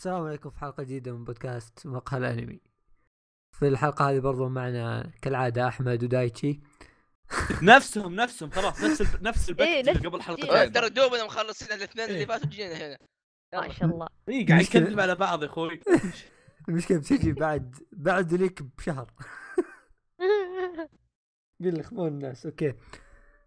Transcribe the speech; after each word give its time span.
السلام 0.00 0.26
عليكم 0.26 0.50
في 0.50 0.58
حلقة 0.58 0.82
جديدة 0.82 1.12
من 1.12 1.24
بودكاست 1.24 1.86
مقهى 1.86 2.18
الأنمي. 2.18 2.60
في 3.58 3.68
الحلقة 3.68 4.10
هذه 4.10 4.18
برضو 4.18 4.48
معنا 4.48 5.12
كالعادة 5.22 5.68
أحمد 5.68 6.04
ودايتشي. 6.04 6.60
نفسهم 7.62 8.14
نفسهم 8.14 8.50
خلاص 8.50 8.84
نفس 8.84 9.00
ال... 9.00 9.22
نفس 9.22 9.48
البث 9.48 9.60
إيه، 9.60 9.82
نفس 9.82 10.06
قبل 10.06 10.18
الشيء. 10.18 10.36
حلقتين 10.36 10.72
ترى 10.72 10.88
دوبنا 10.88 11.24
مخلصين 11.24 11.72
الاثنين 11.72 12.06
اللي 12.06 12.18
إيه. 12.18 12.26
فاتوا 12.26 12.48
جينا 12.48 12.74
هنا. 12.74 12.98
ما 13.54 13.68
شاء 13.68 13.88
الله. 13.88 14.06
اي 14.28 14.44
قاعد. 14.44 14.62
نكذب 14.62 15.00
على 15.00 15.14
بعض 15.14 15.42
يا 15.42 15.48
أخوي. 15.48 15.80
المشكلة 16.68 16.98
بتجي 16.98 17.32
بعد 17.32 17.76
بعد 17.92 18.34
ليك 18.34 18.62
بشهر. 18.62 19.10
قل 21.60 21.78
لك 21.78 21.92
مو 21.92 22.06
الناس 22.06 22.46
أوكي. 22.46 22.74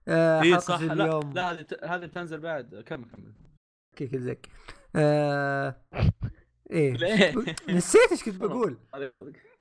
آه 0.08 0.42
اي 0.42 0.52
حلقة 0.52 0.60
صح. 0.60 0.82
لا 0.82 0.94
اليوم. 0.94 1.34
لا 1.34 1.52
هذه 1.52 1.66
هذه 1.84 2.06
بتنزل 2.06 2.40
بعد. 2.40 2.84
كمل 2.86 3.06
كمل. 3.10 3.34
كي 3.96 4.08
كذا 4.08 4.22
زك. 4.22 4.50
آه 4.96 5.76
إيه؟ 6.74 6.94
نسيت 7.70 8.12
إيش 8.12 8.24
كنت 8.24 8.36
بقول. 8.36 8.78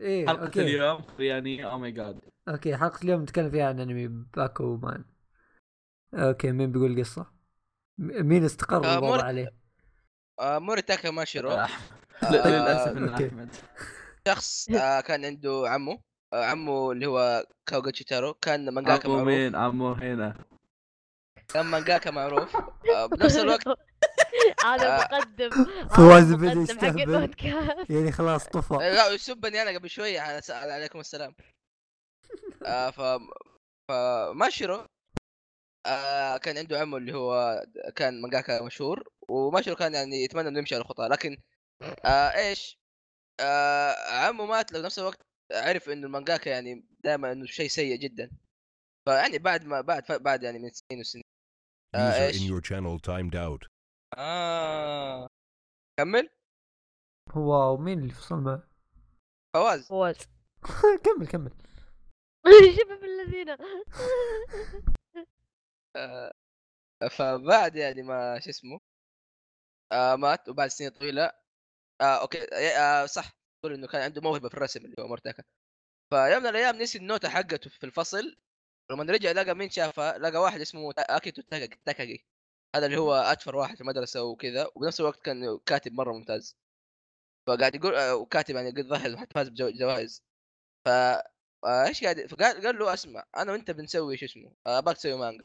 إيه 0.01 0.27
حلقة 0.27 0.45
okay. 0.45 0.61
اليوم 0.63 1.05
يعني 1.19 1.65
oh 1.65 1.79
my 1.79 1.93
god 1.93 2.21
okay 2.49 2.77
حلقة 2.77 3.05
اليوم 3.05 3.23
نتكلم 3.23 3.51
فيها 3.51 3.67
عن 3.69 3.81
أنمي 3.81 4.09
باكو 4.09 4.77
مان 4.77 5.05
okay 6.15 6.53
مين 6.53 6.73
بيقول 6.73 7.01
قصة؟ 7.01 7.27
م- 7.99 8.27
مين 8.27 8.45
استقر 8.45 8.77
آه، 8.77 8.93
الوضع 8.99 9.01
مور- 9.09 9.25
عليه؟ 9.25 9.55
آه 10.41 10.59
موريتاكا 10.59 11.11
ماشيرو 11.11 11.51
آه، 11.51 11.69
للأسف 12.31 12.97
ان 12.97 13.09
okay. 13.09 13.27
أحمد. 13.29 13.49
شخص 14.29 14.71
آه 14.71 15.01
كان 15.01 15.25
عنده 15.25 15.63
عمه 15.67 15.99
آه 16.33 16.45
عمه 16.45 16.93
اللي 16.93 17.07
هو 17.07 17.47
كاوغاتشي 17.67 18.05
تارو. 18.05 18.35
كان 18.35 18.75
مانجاكا 18.75 19.05
عمو 19.09 19.15
معروف. 19.17 19.29
مين؟ 19.29 19.57
عمو 19.57 19.93
هنا. 19.93 20.37
كان 21.49 21.67
مانجاكا 21.67 22.11
معروف. 22.11 22.57
آه 22.97 23.07
بنفس 23.07 23.37
الوقت 23.37 23.63
هذا 24.65 24.97
آه. 24.97 25.01
مقدم. 25.01 25.51
فواز 25.97 26.25
هذا 26.25 26.37
بدأ 26.37 26.55
مقدم 26.55 26.67
حق 26.67 26.71
يستهبل. 26.75 27.15
البودكاست. 27.15 27.91
يعني 27.91 28.13
خلاص 28.13 28.49
طفى. 28.55 28.75
لا 28.75 29.09
يسبني 29.09 29.63
أنا 29.63 29.79
قبل 29.79 29.91
شوية. 29.91 30.21
على 30.21 30.43
عليكم 30.73 31.01
السلام. 31.01 31.35
آه 32.67 32.91
ف 32.91 33.01
فماشيرو 33.89 34.87
آه 35.87 36.37
كان 36.37 36.59
عنده 36.59 36.81
عمه 36.81 36.97
اللي 36.97 37.15
هو 37.15 37.63
كان 37.97 38.23
مانجاكا 38.23 38.63
مشهور 38.63 39.09
وماشيرو 39.29 39.77
كان 39.77 39.95
يعني 39.95 40.25
يتمنى 40.25 40.49
إنه 40.49 40.59
يمشي 40.59 40.75
على 40.75 40.85
خطاه 40.85 41.09
لكن 41.09 41.37
آه 42.05 42.37
إيش؟ 42.37 42.79
آه 43.41 43.95
عمه 44.11 44.47
مات 44.47 44.73
لو 44.73 44.83
نفس 44.83 44.99
الوقت 44.99 45.19
عرف 45.53 45.89
إنه 45.89 46.07
المانجاكا 46.07 46.51
يعني 46.51 46.85
دائما 47.05 47.33
إنه 47.33 47.47
شيء 47.47 47.69
سيء 47.69 47.97
جدا. 47.97 48.31
فيعني 49.09 49.39
بعد 49.39 49.65
ما 49.65 49.81
بعد 49.81 50.05
بعد 50.11 50.43
يعني 50.43 50.59
من 50.59 50.71
سنين 50.71 51.01
وسنين. 51.01 51.25
آه 51.95 52.27
إيش؟ 52.27 52.37
آه. 54.19 55.29
كمل. 55.99 56.31
هو 57.31 57.77
مين 57.77 57.99
اللي 57.99 58.13
فصل 58.15 58.37
معه؟ 58.37 58.69
فواز. 59.55 59.89
فواز. 59.89 60.17
كمل 61.05 61.27
كمل. 61.27 61.53
شباب 62.77 63.05
الذين. 63.05 63.49
آه 65.97 66.33
فبعد 67.11 67.77
يعني 67.77 68.03
ما 68.03 68.41
شو 68.41 68.51
اسمه 68.51 68.81
آه 69.93 70.17
مات 70.17 70.49
وبعد 70.49 70.69
سنين 70.69 70.91
طويلة. 70.91 71.33
آه 72.01 72.23
okay 72.23 72.39
آه 72.79 73.07
صح. 73.07 73.33
تقول 73.63 73.75
إنه 73.75 73.87
كان 73.87 74.03
عنده 74.03 74.21
موهبة 74.21 74.49
في 74.49 74.55
الرسم 74.55 74.85
اللي 74.85 74.97
هو 74.99 75.09
موريتاكا 75.09 75.45
فيوم 76.11 76.43
من 76.43 76.49
الأيام 76.49 76.83
نسي 76.83 76.99
النوتة 76.99 77.29
حقته 77.29 77.71
في 77.71 77.87
الفصل. 77.87 78.37
لما 78.91 79.05
رجع 79.05 79.33
لقى 79.33 79.55
مين 79.55 79.71
شافها 79.71 80.19
لقى 80.19 80.39
واحد 80.39 80.61
اسمه 80.61 80.93
اكيتو 80.99 81.43
تاكاجي. 81.87 82.27
هذا 82.77 82.87
اللي 82.87 82.97
هو 82.97 83.15
اشهر 83.15 83.57
واحد 83.57 83.75
في 83.75 83.81
المدرسة 83.81 84.23
وكذا 84.23 84.71
وبنفس 84.75 85.01
الوقت 85.01 85.21
كان 85.21 85.59
كاتب 85.67 85.93
مرة 85.93 86.13
ممتاز. 86.13 86.57
فقاعد 87.47 87.75
يقول 87.75 87.95
آه 87.95 88.17
وكاتب 88.17 88.55
يعني 88.55 88.71
قد 88.71 88.87
ظهر 88.87 89.17
حتى 89.17 89.35
فاز 89.35 89.49
بجوائز. 89.49 90.23
ف 90.85 90.89
آه، 90.89 91.87
إيش 91.87 92.05
قاعد 92.05 92.27
فقال 92.27 92.67
قال 92.67 92.79
له 92.79 92.95
أسمع 92.95 93.25
أنا 93.37 93.53
وأنت 93.53 93.71
بنسوي 93.71 94.17
شو 94.17 94.27
اسمه 94.27 94.55
آه، 94.67 94.79
ابغاك 94.79 94.97
تسوي 94.97 95.15
مانجا. 95.15 95.45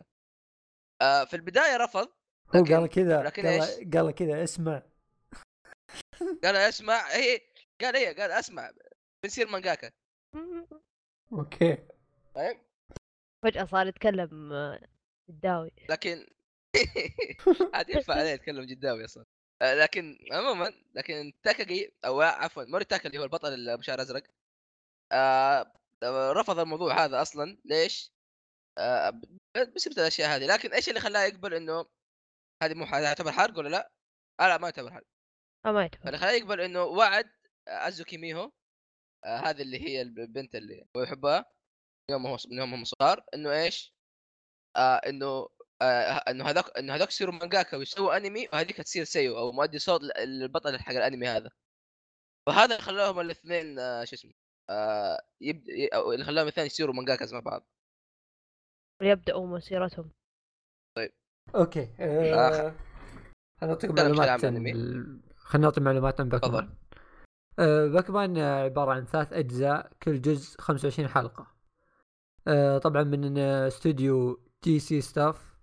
آه، 1.01 1.23
في 1.23 1.35
البداية 1.35 1.77
رفض 1.77 2.07
هو 2.55 2.63
قال 2.63 2.87
كذا 2.87 3.23
لكن 3.23 3.47
قال؟ 3.47 3.91
قال 3.93 4.11
كذا 4.11 4.43
اسمع. 4.43 4.83
قال 6.43 6.55
أسمع 6.55 7.07
هي 7.07 7.41
قال 7.81 7.95
إيه 7.95 8.15
قال 8.15 8.31
أسمع 8.31 8.71
بنصير 9.23 9.47
مانجاكا. 9.47 9.91
أوكي. 11.33 11.77
فاهم؟ 12.35 12.61
فجأة 13.43 13.65
صار 13.65 13.87
يتكلم 13.87 14.53
آه، 14.53 14.87
الداوي. 15.29 15.71
لكن 15.89 16.27
عاد 17.73 17.89
ينفع 17.89 18.13
عليه 18.13 18.29
يتكلم 18.29 18.65
جداوي 18.65 19.05
أصلا 19.05 19.25
آه، 19.61 19.73
لكن 19.75 20.17
عموما 20.31 20.73
لكن 20.95 21.33
تاكاجي 21.43 21.93
أو 22.05 22.21
عفوا 22.21 22.63
موري 22.63 22.85
تاكا 22.85 23.07
اللي 23.07 23.19
هو 23.19 23.23
البطل 23.23 23.53
اللي 23.53 23.73
ابو 23.73 23.81
شعر 23.81 24.01
ازرق 24.01 24.23
آه 25.11 25.73
رفض 26.33 26.59
الموضوع 26.59 27.05
هذا 27.05 27.21
أصلا 27.21 27.57
ليش؟ 27.65 28.11
آه 28.77 29.21
بسبب 29.75 29.99
الأشياء 29.99 30.29
هذه 30.29 30.45
لكن 30.45 30.73
إيش 30.73 30.89
اللي 30.89 30.99
خلاه 30.99 31.23
يقبل 31.23 31.53
إنه 31.53 31.85
هذه 32.63 32.73
مو 32.73 32.85
هذا 32.85 33.03
يعتبر 33.03 33.31
حرق 33.31 33.57
ولا 33.57 33.69
لا؟ 33.69 33.91
آه 34.39 34.47
لا 34.47 34.57
ما 34.57 34.67
يعتبر 34.67 34.93
حرق 34.93 35.07
ما 35.65 35.81
يعتبر 35.81 36.03
فاللي 36.03 36.17
خلاه 36.17 36.31
يقبل 36.31 36.61
إنه 36.61 36.83
وعد 36.83 37.31
أزوكي 37.67 38.17
ميهو 38.17 38.51
آه 39.25 39.37
هذه 39.37 39.61
اللي 39.61 39.79
هي 39.87 40.01
البنت 40.01 40.55
اللي 40.55 40.87
هو 40.97 41.03
يحبها 41.03 41.45
يوم 42.11 42.27
هو 42.27 42.37
من 42.51 42.57
يوم 42.57 42.73
هم 42.73 42.83
صغار 42.83 43.23
إنه 43.33 43.51
إيش؟ 43.51 43.93
آه 44.75 44.95
إنه 44.95 45.47
آه 45.81 45.85
إنه 46.29 46.49
هذاك 46.49 46.77
إنه 46.77 46.95
هذاك 46.95 47.09
يصيروا 47.09 47.33
مانجاكا 47.33 47.77
ويسووا 47.77 48.17
أنمي 48.17 48.47
وهذيك 48.53 48.77
تصير 48.77 49.03
seiyuu 49.03 49.37
أو 49.37 49.51
مؤدي 49.51 49.79
صوت 49.79 50.01
للبطل 50.03 50.79
حق 50.79 50.91
الأنمي 50.91 51.27
هذا. 51.27 51.49
فهذا 52.47 52.65
اللي 52.65 52.77
خلاهم 52.77 53.19
الاثنين 53.19 53.79
آه 53.79 54.03
شو 54.03 54.15
اسمه 54.15 54.33
آه 54.69 55.21
يبدا 55.41 55.73
اللي 56.13 56.25
خلاهم 56.25 56.43
الاثنين 56.43 56.67
يصيروا 56.67 56.95
mangakas 56.95 57.33
مع 57.33 57.39
بعض. 57.39 57.67
ليبدأوا 59.01 59.47
مسيرتهم. 59.47 60.11
okay 61.55 61.89
آه... 61.99 62.75
بشكل 63.61 63.93
معلومات 63.93 64.29
عن. 64.29 64.39
خلينا 65.37 65.67
نعطي 65.67 65.81
معلومات 65.81 66.21
عن 66.21 66.29
باكمان. 66.29 66.77
آه 67.59 67.87
باكمان 67.87 68.37
آه، 68.37 68.63
عبارة 68.63 68.91
عن 68.91 69.05
ثلاث 69.05 69.33
أجزاء 69.33 69.91
كل 70.03 70.21
جزء 70.21 70.59
25 70.59 71.07
حلقة. 71.07 71.47
آه 72.47 72.77
طبعا 72.77 73.03
من 73.03 73.37
آه، 73.37 73.67
استوديو 73.67 74.43
جي 74.61 74.79
سي 74.79 75.01
ستاف. 75.01 75.56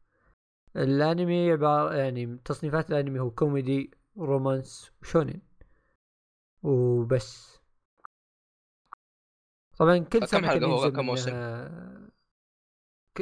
الأنمي 0.77 1.53
عبارة 1.53 1.95
يعني 1.95 2.39
تصنيفات 2.45 2.91
الأنمي 2.91 3.21
هو 3.21 3.31
كوميدي 3.31 3.91
romance 4.17 4.91
و 5.03 5.09
shonen 5.09 5.43
وبس 6.63 7.59
طبعا 9.79 9.99
كل 9.99 10.19
كم 10.19 10.27
سنة 10.27 10.49
حلقة 10.49 10.61
كان 10.61 10.71
هو؟ 10.71 10.93
كم 10.93 11.07
موسم؟ 11.07 11.33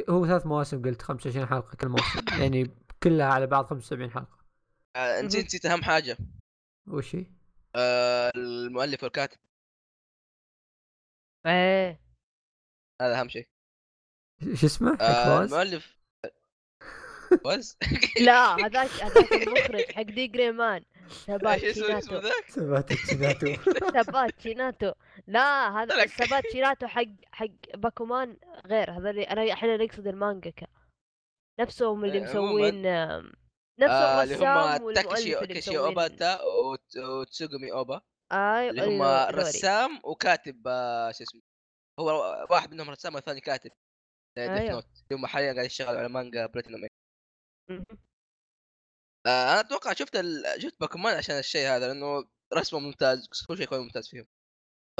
هو 0.09 0.27
ثلاث 0.27 0.45
مواسم 0.45 0.81
قلت 0.81 1.01
25 1.01 1.45
حلقة 1.45 1.75
كل 1.75 1.87
موسم 1.87 2.25
يعني 2.41 2.71
كلها 3.03 3.25
على 3.25 3.47
بعض 3.47 3.65
75 3.65 4.11
حلقة 4.11 4.37
آه 4.95 5.21
نسيت 5.21 5.45
نسيت 5.45 5.65
اهم 5.65 5.83
حاجة 5.83 6.17
وش 6.87 7.15
هي؟ 7.15 7.25
آه 7.75 8.31
المؤلف 8.35 9.03
والكاتب 9.03 9.37
إيه 11.45 11.99
هذا 13.01 13.19
أهم 13.19 13.29
شيء 13.29 13.47
شو 14.53 14.65
اسمه؟ 14.65 14.97
آه؟ 15.01 15.43
المؤلف 15.43 16.02
فواز 17.37 17.77
لا 18.21 18.55
هذاك 18.65 18.89
هذاك 18.89 19.33
المخرج 19.33 19.91
حق 19.91 20.01
دي 20.01 20.27
جريمان 20.27 20.83
ثبات 21.25 21.63
إيش 21.63 21.77
اسمه؟ 21.77 21.97
اسمه 21.97 22.21
شيناتو. 22.21 22.27
ذاك؟ 22.27 22.51
ثبات 22.51 22.93
تشيناتو 22.93 23.55
ثبات 24.03 24.41
شيناتو. 24.41 24.91
لا 25.27 25.69
هذا 25.83 25.95
لك. 25.95 26.07
ثبات 26.09 26.43
شيناتو 26.51 26.87
حق 26.87 27.03
حق 27.31 27.47
باكومان 27.75 28.37
غير. 28.65 28.91
هذا 28.91 29.09
اللي 29.09 29.23
انا 29.23 29.53
إحنا 29.53 29.77
نقصد 29.77 30.07
المانجاكا 30.07 30.67
نفسهم 31.59 32.05
اللي. 32.05 32.19
مسوين 32.19 32.85
آم، 32.85 33.31
نفس 33.79 33.91
آه 33.91 34.23
اللي 34.23 34.35
الرسام 34.35 34.57
هم 34.57 34.83
والمؤلف 34.83 34.95
تاكشي 34.95 35.39
اللي 35.39 35.77
اوباتا 35.77 36.41
وت- 36.43 36.97
وتسوغومي 36.97 37.71
أوبا. 37.71 38.01
أيوه 38.31 38.69
اللي 38.69 38.81
هم 38.81 39.03
ذولي. 39.03 39.27
رسام 39.31 39.99
وكاتب 40.03 40.63
آه، 40.67 41.11
شو 41.11 41.23
اسمه؟ 41.23 41.41
هو 41.99 42.07
واحد 42.49 42.73
منهم 42.73 42.89
رسام 42.89 43.15
والثاني 43.15 43.41
كاتب. 43.41 43.71
ديث. 44.37 44.71
نوت 44.71 44.85
اللي 44.85 45.19
هم 45.21 45.25
حاليا 45.25 45.53
قاعد 45.53 45.65
يشتغلوا 45.65 45.99
على 45.99 46.09
مانجا 46.09 46.45
بلاتينوم 46.45 46.87
أنا 49.25 49.59
أتوقع 49.59 49.93
شفت 49.93 50.15
ال... 50.15 50.43
شفت 50.61 50.79
باكمان 50.79 51.17
عشان 51.17 51.39
الشيء 51.39 51.67
هذا 51.67 51.87
لأنه 51.87 52.29
رسمه 52.53 52.79
ممتاز 52.79 53.27
كل 53.47 53.57
شيء 53.57 53.65
يكون 53.65 53.79
ممتاز 53.79 54.09
فيهم. 54.09 54.25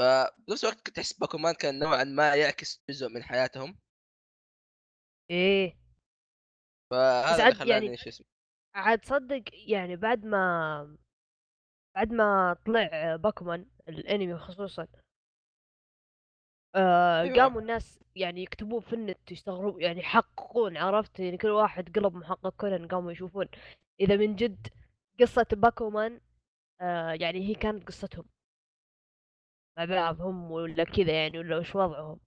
فبنفس 0.00 0.64
الوقت 0.64 0.86
كنت 0.86 0.98
أحس 0.98 1.12
باكمان 1.12 1.54
كان 1.54 1.78
نوعا 1.78 2.04
ما 2.04 2.34
يعكس 2.34 2.82
جزء 2.90 3.08
من 3.08 3.22
حياتهم. 3.22 3.78
إيه. 5.30 5.78
فهذا 6.90 7.34
بس 7.34 7.40
عاد 7.40 7.52
خلاني 7.54 7.86
يعني- 7.86 7.96
شو 7.96 8.08
اسمه. 8.08 8.26
عاد 8.74 8.98
تصدق 9.00 9.42
يعني 9.68 9.96
بعد 9.96 10.24
ما 10.24 10.96
بعد 11.96 12.12
ما 12.12 12.56
طلع 12.66 13.16
باكمان 13.16 13.70
الأنمي 13.88 14.38
خصوصا 14.38 14.86
آه 16.74 17.22
أيوة. 17.22 17.36
قاموا 17.36 17.60
الناس 17.60 18.00
يعني 18.16 18.42
يكتبون 18.42 18.80
في 18.80 18.92
النت 18.92 19.32
يشتغلون 19.32 19.82
يعني 19.82 20.00
يحققون 20.00 20.76
عرفت؟ 20.76 21.20
يعني 21.20 21.36
كل 21.36 21.48
واحد 21.48 21.96
قلب 21.98 22.14
محقق 22.14 22.54
كونان 22.56 22.88
قاموا 22.88 23.12
يشوفون. 23.12 23.46
إذا 24.00 24.16
من 24.16 24.36
جد 24.36 24.66
قصة 25.20 25.46
باكومان 25.52 26.20
آه 26.80 27.12
يعني 27.12 27.48
هي 27.48 27.54
كانت 27.54 27.88
قصتهم. 27.88 28.24
مع 29.78 29.84
بعضهم 29.84 30.50
ولا 30.50 30.84
كذا 30.84 31.12
يعني 31.12 31.38
ولا 31.38 31.58
وش 31.58 31.74
وضعهم. 31.76 32.20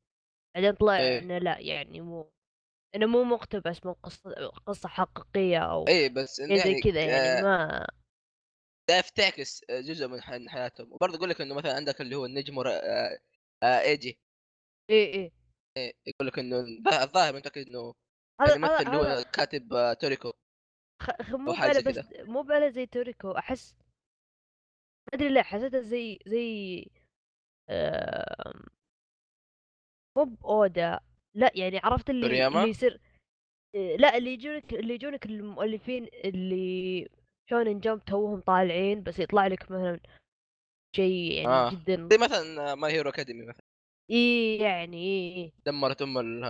بعدين 0.56 0.72
طلع 0.72 1.00
إيه. 1.00 1.20
إنه 1.20 1.38
لا 1.38 1.60
يعني 1.60 2.02
مو 2.02 2.32
إنه 2.96 3.06
مو 3.06 3.24
مقتبس 3.24 3.86
من 3.86 3.94
قصة 3.94 4.48
قصة 4.48 4.90
حقيقية 4.90 5.58
أو 5.60 5.88
اي 5.88 6.10
بس 6.10 6.42
زي 6.42 6.56
يعني 6.56 6.82
كذا 6.82 7.06
يعني 7.06 7.40
آه، 7.40 7.42
ما 7.44 7.88
ده 8.90 9.02
تعكس 9.16 9.62
جزء 9.72 10.08
من 10.08 10.22
حي- 10.22 10.50
حياتهم. 10.50 10.94
وبرضه 10.94 11.18
أقول 11.18 11.30
لك 11.30 11.42
إنه 11.42 11.56
مثلا 11.56 11.74
عندك 11.74 12.02
اللي 12.02 12.16
هو 12.16 12.26
النجم 12.26 12.58
ورا- 12.58 12.82
آه، 12.84 13.20
آه، 13.64 13.82
إيجي. 13.82 14.20
إيه 14.90 15.32
إيه 15.78 15.94
يقول 16.08 16.28
لك 16.28 16.40
إنه 16.40 16.62
الظا- 16.62 17.02
الظاهر 17.04 17.36
متأكد 17.36 17.68
إنه 17.68 17.94
هذا 18.42 18.66
هذا 18.66 18.80
اللي 18.82 18.98
هو 18.98 19.24
كاتب 19.34 19.74
آه، 19.74 19.94
توريكو 19.94 20.34
خ- 21.04 21.30
مو 21.32 21.54
زي 21.74 21.82
بس 21.82 22.00
مو 22.20 22.42
بعلى 22.42 22.72
زي 22.72 22.86
توريكو 22.86 23.32
أحس 23.32 23.76
ما 25.08 25.14
أدري 25.14 25.30
ليه 25.30 25.42
حسيتها 25.42 25.82
زي 25.82 26.20
زي 26.28 26.86
آم، 27.70 28.64
مو 30.18 30.24
بأودا 30.26 31.00
لا 31.36 31.52
يعني 31.56 31.78
عرفت 31.84 32.10
اللي؟ 32.10 32.48
اللي 32.48 32.70
يصير 32.70 33.02
إيه، 33.76 33.98
لا 33.98 34.18
اللي 34.18 34.34
يجونك 34.34 34.74
اللي 34.74 34.94
يجونك 34.94 35.26
المؤلفين 35.26 36.08
اللي 36.26 37.08
شونن 37.50 37.80
جمب 37.80 38.06
توهم 38.06 38.40
طالعين 38.42 39.04
بس 39.04 39.20
يطلع 39.20 39.48
لك 39.48 39.64
مثلا 39.72 40.00
شيء 40.96 41.32
يعني 41.32 41.48
آه. 41.48 41.70
جدا 41.72 42.08
زي 42.12 42.18
مثلا 42.18 42.76
My 42.76 42.92
Hero 42.94 43.10
Academia 43.10 43.46
مثلا 43.46 43.67
اي 44.12 44.58
يعني 44.58 44.98
اي 44.98 45.36
اي 45.44 45.54
دمرت 45.66 46.02
ام 46.02 46.18
ال 46.18 46.50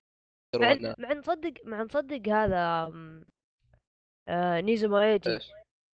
مع 0.56 0.72
إن 0.72 1.18
نصدق 1.20 1.54
مع 1.66 1.82
نصدق 1.84 2.30
هذا 2.30 2.88
أم، 2.88 3.26
آه 4.28 4.62
نيزوما 4.62 5.04
ايجي؟ 5.14 5.40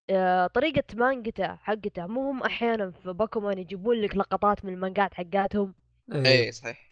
آه 0.10 0.48
طريقة 0.48 0.84
مانجته 0.96 1.56
حقته 1.56 2.08
مو 2.08 2.30
هم 2.30 2.44
أحيانا 2.44 2.92
في 2.92 3.14
باكومان 3.14 3.58
يجيبون 3.58 4.02
لك 4.02 4.16
لقطات 4.18 4.66
من 4.66 4.74
المانجات 4.74 5.14
حقاتهم؟ 5.14 5.74
اي 6.14 6.52
صحيح. 6.52 6.90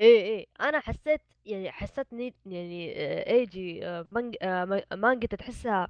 إيه 0.00 0.20
إيه. 0.22 0.46
أنا 0.60 0.80
حسيت 0.80 1.20
يعني 1.46 1.70
حسيت 1.72 2.12
ني 2.12 2.34
يعني 2.46 2.92
آه، 2.96 3.30
إيجي 3.32 3.86
آه، 3.86 4.06
مانج 4.12 4.36
آه، 4.42 4.84
مانجته 4.92 5.36
تحسها 5.36 5.88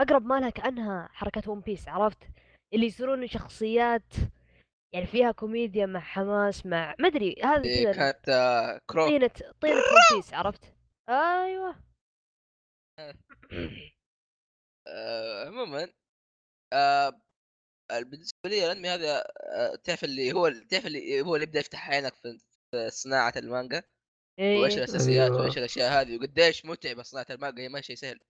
أقرب 0.00 0.26
مالها 0.26 0.50
كأنها 0.50 1.08
حركات 1.12 1.48
ون 1.48 1.60
بيس 1.60 1.88
عرفت؟ 1.88 2.18
اللي 2.74 2.86
يصيرون 2.86 3.26
شخصيات 3.26 4.14
يعني 4.92 5.06
فيها 5.06 5.32
كوميديا 5.32 5.86
مع 5.86 6.00
حماس 6.00 6.66
مع 6.66 6.94
ما 6.98 7.08
أدري 7.08 7.36
هذا 7.44 7.64
إيه، 7.64 7.92
كانت 7.92 8.28
آه، 8.28 8.80
كرو 8.86 9.08
طينة 9.08 9.30
طينة 9.60 9.76
ون 9.76 10.16
بيس 10.16 10.34
عرفت؟ 10.34 10.74
أيوه. 11.08 11.76
آه، 14.88 15.46
عموما 15.46 15.92
آه، 16.72 17.20
بالنسبة 17.90 18.38
لي 18.50 18.66
الأنمي 18.66 18.88
هذا 18.88 19.24
آه، 19.40 19.76
تعرف 19.76 20.04
اللي 20.04 20.32
هو 20.32 20.48
تعرف 20.48 20.86
اللي 20.86 21.22
هو 21.22 21.34
اللي 21.34 21.44
يبدأ 21.44 21.60
يفتح 21.60 21.90
عينك 21.90 22.14
في 22.14 22.38
صناعة 22.90 23.32
المانجا؟ 23.36 23.82
وإيش 24.40 24.72
إيه. 24.72 24.78
الأساسيات 24.78 25.30
أيوة. 25.30 25.42
وإيش 25.42 25.58
الأشياء 25.58 25.92
هذه 25.92 26.16
وقديش 26.16 26.64
متعبه 26.64 27.02
صناعة 27.02 27.26
المانجا 27.30 27.62
هي 27.62 27.68
ما 27.68 27.80
شيء 27.80 27.96
سهل. 27.96 28.20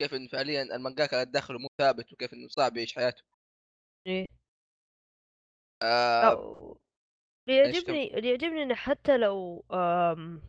كيف 0.00 0.14
انه 0.14 0.28
فعليا 0.28 0.62
المانجاكا 0.62 1.24
دخله 1.24 1.58
مو 1.58 1.68
ثابت 1.78 2.12
وكيف 2.12 2.34
إنه 2.34 2.48
صعب 2.48 2.76
يعيش 2.76 2.94
حياته. 2.94 3.22
إيه. 4.06 4.37
آه 5.82 6.76
اللي 7.48 7.58
يعجبني 7.58 8.18
اللي 8.18 8.28
يعجبني 8.30 8.62
انه 8.62 8.74
حتى 8.74 9.16
لو 9.16 9.64
آم 9.72 10.42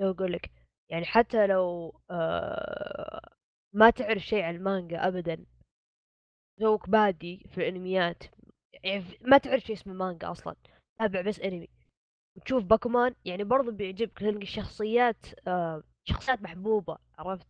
لو 0.00 0.10
أقول 0.10 0.32
لك 0.32 0.50
يعني 0.90 1.04
حتى 1.04 1.46
لو 1.46 1.94
آه 2.10 3.30
ما 3.74 3.90
تعرف 3.90 4.22
شيء 4.22 4.42
عن 4.42 4.56
المانجا 4.56 5.08
ابدا 5.08 5.46
توك 6.60 6.88
بادي 6.90 7.46
في 7.50 7.58
الأنميات 7.58 8.22
يعني 8.84 9.04
ما 9.20 9.38
تعرف 9.38 9.62
شيء 9.62 9.76
اسمه 9.76 9.94
مانجا 9.94 10.30
أصلا 10.30 10.56
تابع 10.98 11.20
بس 11.20 11.40
أنمي. 11.40 11.68
وتشوف 12.36 12.64
باكومان 12.64 13.14
يعني 13.24 13.44
برضو 13.44 13.70
بيعجبك 13.70 14.18
تلقى 14.18 14.42
الشخصيات 14.42 15.26
آه 15.48 15.82
شخصيات 16.08 16.42
محبوبة 16.42 16.98
عرفت؟ 17.18 17.46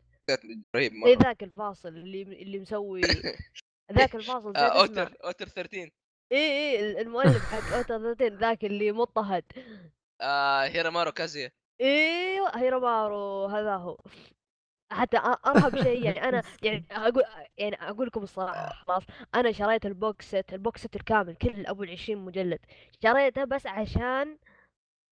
رهيب 0.76 0.92
ذاك 1.22 1.42
الفاصل 1.42 1.88
اللي 1.88 2.22
اللي 2.22 2.58
مسوي 2.58 3.00
ذاك 3.98 4.14
الفاصل 4.14 4.56
آه 4.56 4.60
اسمه. 4.60 4.80
أوتر 4.80 5.16
اوتر 5.24 5.46
13 5.48 5.90
اي 6.32 6.38
اي 6.38 7.00
المؤلف 7.00 7.44
حق 7.44 7.82
13 7.82 8.34
ذاك 8.34 8.64
اللي 8.64 8.92
مضطهد 8.92 9.44
آه 10.20 10.62
هيرامارو 10.66 11.12
كازيا 11.12 11.50
إيوه 11.80 12.56
هيرومارو 12.58 13.46
هذا 13.46 13.76
هو 13.76 13.96
حتى 14.92 15.16
أرهب 15.46 15.82
شيء 15.82 16.04
يعني 16.04 16.22
أنا 16.24 16.42
يعني 16.62 16.86
أقول 16.90 17.22
يعني 17.58 17.76
أقول 17.76 18.06
لكم 18.06 18.22
الصراحة 18.22 18.68
خلاص 18.68 19.02
أنا 19.34 19.52
شريت 19.52 19.86
ال 19.86 19.97
box 19.97 20.30
set 20.30 20.52
ال 20.52 20.60
box 20.60 20.84
الكامل 20.84 21.36
كل 21.36 21.66
ابو 21.66 21.82
ال 21.82 21.90
20 21.90 22.18
مجلد 22.24 22.58
شريته 23.02 23.44
بس 23.44 23.66
عشان 23.66 24.38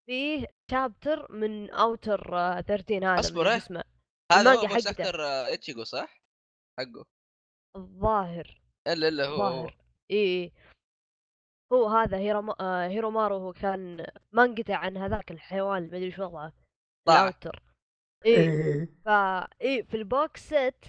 فيه 0.08 0.46
chapter 0.70 1.32
من 1.32 1.70
Otter 1.70 2.20
13 2.62 3.04
هذا 3.04 3.20
أصبر، 3.20 3.40
من 3.44 3.46
إيه؟ 3.48 3.56
اسمه 3.56 3.84
هذا 4.32 4.52
هو 4.54 4.68
حقته. 4.68 4.90
أكتر 4.90 5.24
آه، 5.24 5.54
اتشيجو 5.54 5.84
صح؟ 5.84 6.22
حقه 6.80 7.04
الظاهر 7.76 8.60
إلا 8.88 9.08
إلا 9.08 9.26
هو. 9.26 9.32
الظاهر 9.34 9.76
اي 10.10 10.16
إي. 10.44 10.52
هو 11.72 11.86
هذا 11.88 12.16
هيروما... 12.18 12.54
آه، 12.60 12.88
هيرومارو 12.88 13.36
هو 13.36 13.52
كان 13.52 14.06
مانجته 14.32 14.74
عن 14.74 14.96
هذاك 14.96 15.30
الحيوان 15.30 15.82
ما 15.90 15.96
أدري 15.96 16.10
شو 16.10 16.24
وضعه. 16.24 16.52
ال 17.08 17.16
Otter. 17.16 17.62
اي 18.26 18.34
إيه. 18.36 18.88
فا 19.04 19.38
اي 19.62 19.82
في 19.82 19.96
ال 19.96 20.09
box 20.09 20.48
set 20.48 20.84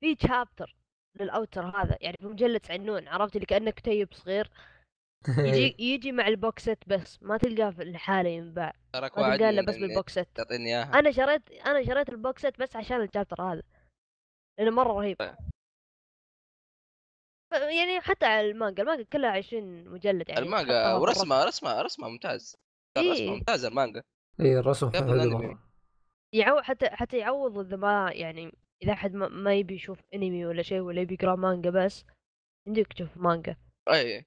في 0.00 0.16
chapter 0.28 0.76
لل 1.20 1.33
Otter 1.33 1.66
هذا 1.66 1.98
يعني 2.00 2.16
في 2.20 2.26
مجلد 2.26 2.70
عنون 2.70 3.08
عرفت؟ 3.08 3.36
اللي 3.36 3.46
كانه 3.46 3.70
كتيب 3.70 4.08
صغير. 4.12 4.50
يجي 5.38 5.76
يجي 5.78 6.12
مع 6.12 6.28
ال 6.28 6.37
box 6.37 6.64
set 6.64 6.88
بس 6.88 7.22
ما 7.22 7.36
تلقاه 7.36 7.70
في 7.70 7.82
الحالة 7.82 8.28
ينباع. 8.28 8.72
تراك 8.92 9.18
ما 9.18 9.36
تلقاه 9.36 9.50
إلا 9.50 9.62
بس 9.62 9.76
بال 9.76 9.91
box 9.91 10.14
تعطيني 10.14 10.66
إياها. 10.68 10.98
أنا 10.98 11.10
شريت 11.10 11.50
أنا 11.50 11.84
شريت 11.84 12.08
ال 12.08 12.17
box 12.17 12.42
set 12.42 12.60
بس 12.60 12.76
عشان 12.76 13.02
ال 13.02 13.07
chapter 13.07 13.42
هذا 13.42 13.62
لأنه 14.58 14.70
مرة 14.70 14.92
رهيب. 14.92 15.16
ف- 15.22 15.36
يعني 17.52 18.00
حتى 18.00 18.26
على 18.26 18.50
المانجا 18.50 18.82
المانجا 18.82 19.04
كلها 19.12 19.30
20 19.30 19.88
مجلد 19.88 20.28
يعني 20.28 20.40
المانجا 20.40 20.96
الرف. 20.96 21.18
رسمها 21.44 21.82
رسمها 21.82 22.08
ممتاز. 22.08 22.56
إيه. 22.96 23.12
رسمها 23.12 23.34
ممتازة 23.34 23.68
المانجا. 23.68 24.02
اي 24.40 24.58
الرسم 24.58 24.90
كيف 24.90 25.00
حلو. 25.00 25.12
الأنمي؟ 25.14 25.46
مرة 25.46 25.58
يعو 26.34 26.62
حتى 26.62 26.86
حتى 26.90 27.18
يعوض 27.18 27.58
اذا 27.58 27.76
ما 27.76 28.10
يعني 28.14 28.52
إذا 28.82 28.92
أحد 28.92 29.14
ما, 29.14 29.28
ما 29.28 29.54
يبي 29.54 29.74
يشوف 29.74 30.00
أنمي 30.14 30.46
ولا 30.46 30.62
شيء 30.62 30.80
ولا 30.80 31.00
يبي 31.00 31.14
يقرأ 31.14 31.36
مانجا 31.36 31.70
بس 31.70 32.04
يمديك 32.66 32.92
تشوف 32.92 33.16
مانجا. 33.16 33.56
أي. 33.92 34.24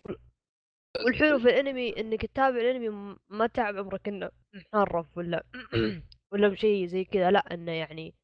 والحلو 1.05 1.39
في 1.39 1.45
الأنمي 1.45 1.99
إنك 1.99 2.25
تتابع 2.25 2.57
الأنمي 2.59 3.17
ما 3.29 3.47
تعب 3.47 3.77
عمرك 3.77 4.07
إنه 4.07 4.31
محرف 4.73 5.17
ولا 5.17 5.43
ولا 6.33 6.47
بشيء 6.47 6.85
زي 6.87 7.05
كذا. 7.05 7.31
لا 7.31 7.53
إنه 7.53 7.71
يعني 7.71 8.15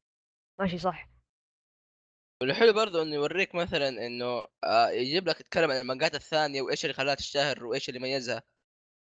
ماشي 0.60 0.78
صح. 0.78 1.08
والحلو 2.42 2.72
برضو 2.72 3.02
إنه 3.02 3.14
يوريك 3.14 3.54
مثلا 3.54 3.88
إنه 3.88 4.46
آه 4.64 4.90
يجيب 4.90 5.28
لك 5.28 5.40
يتكلم 5.40 5.70
عن 5.70 5.80
المانجات 5.80 6.14
الثانية 6.14 6.62
وإيش 6.62 6.84
اللي 6.84 6.94
خلاها 6.94 7.14
تشتهر 7.14 7.64
وإيش 7.66 7.88
اللي 7.88 8.00
ميزها 8.00 8.42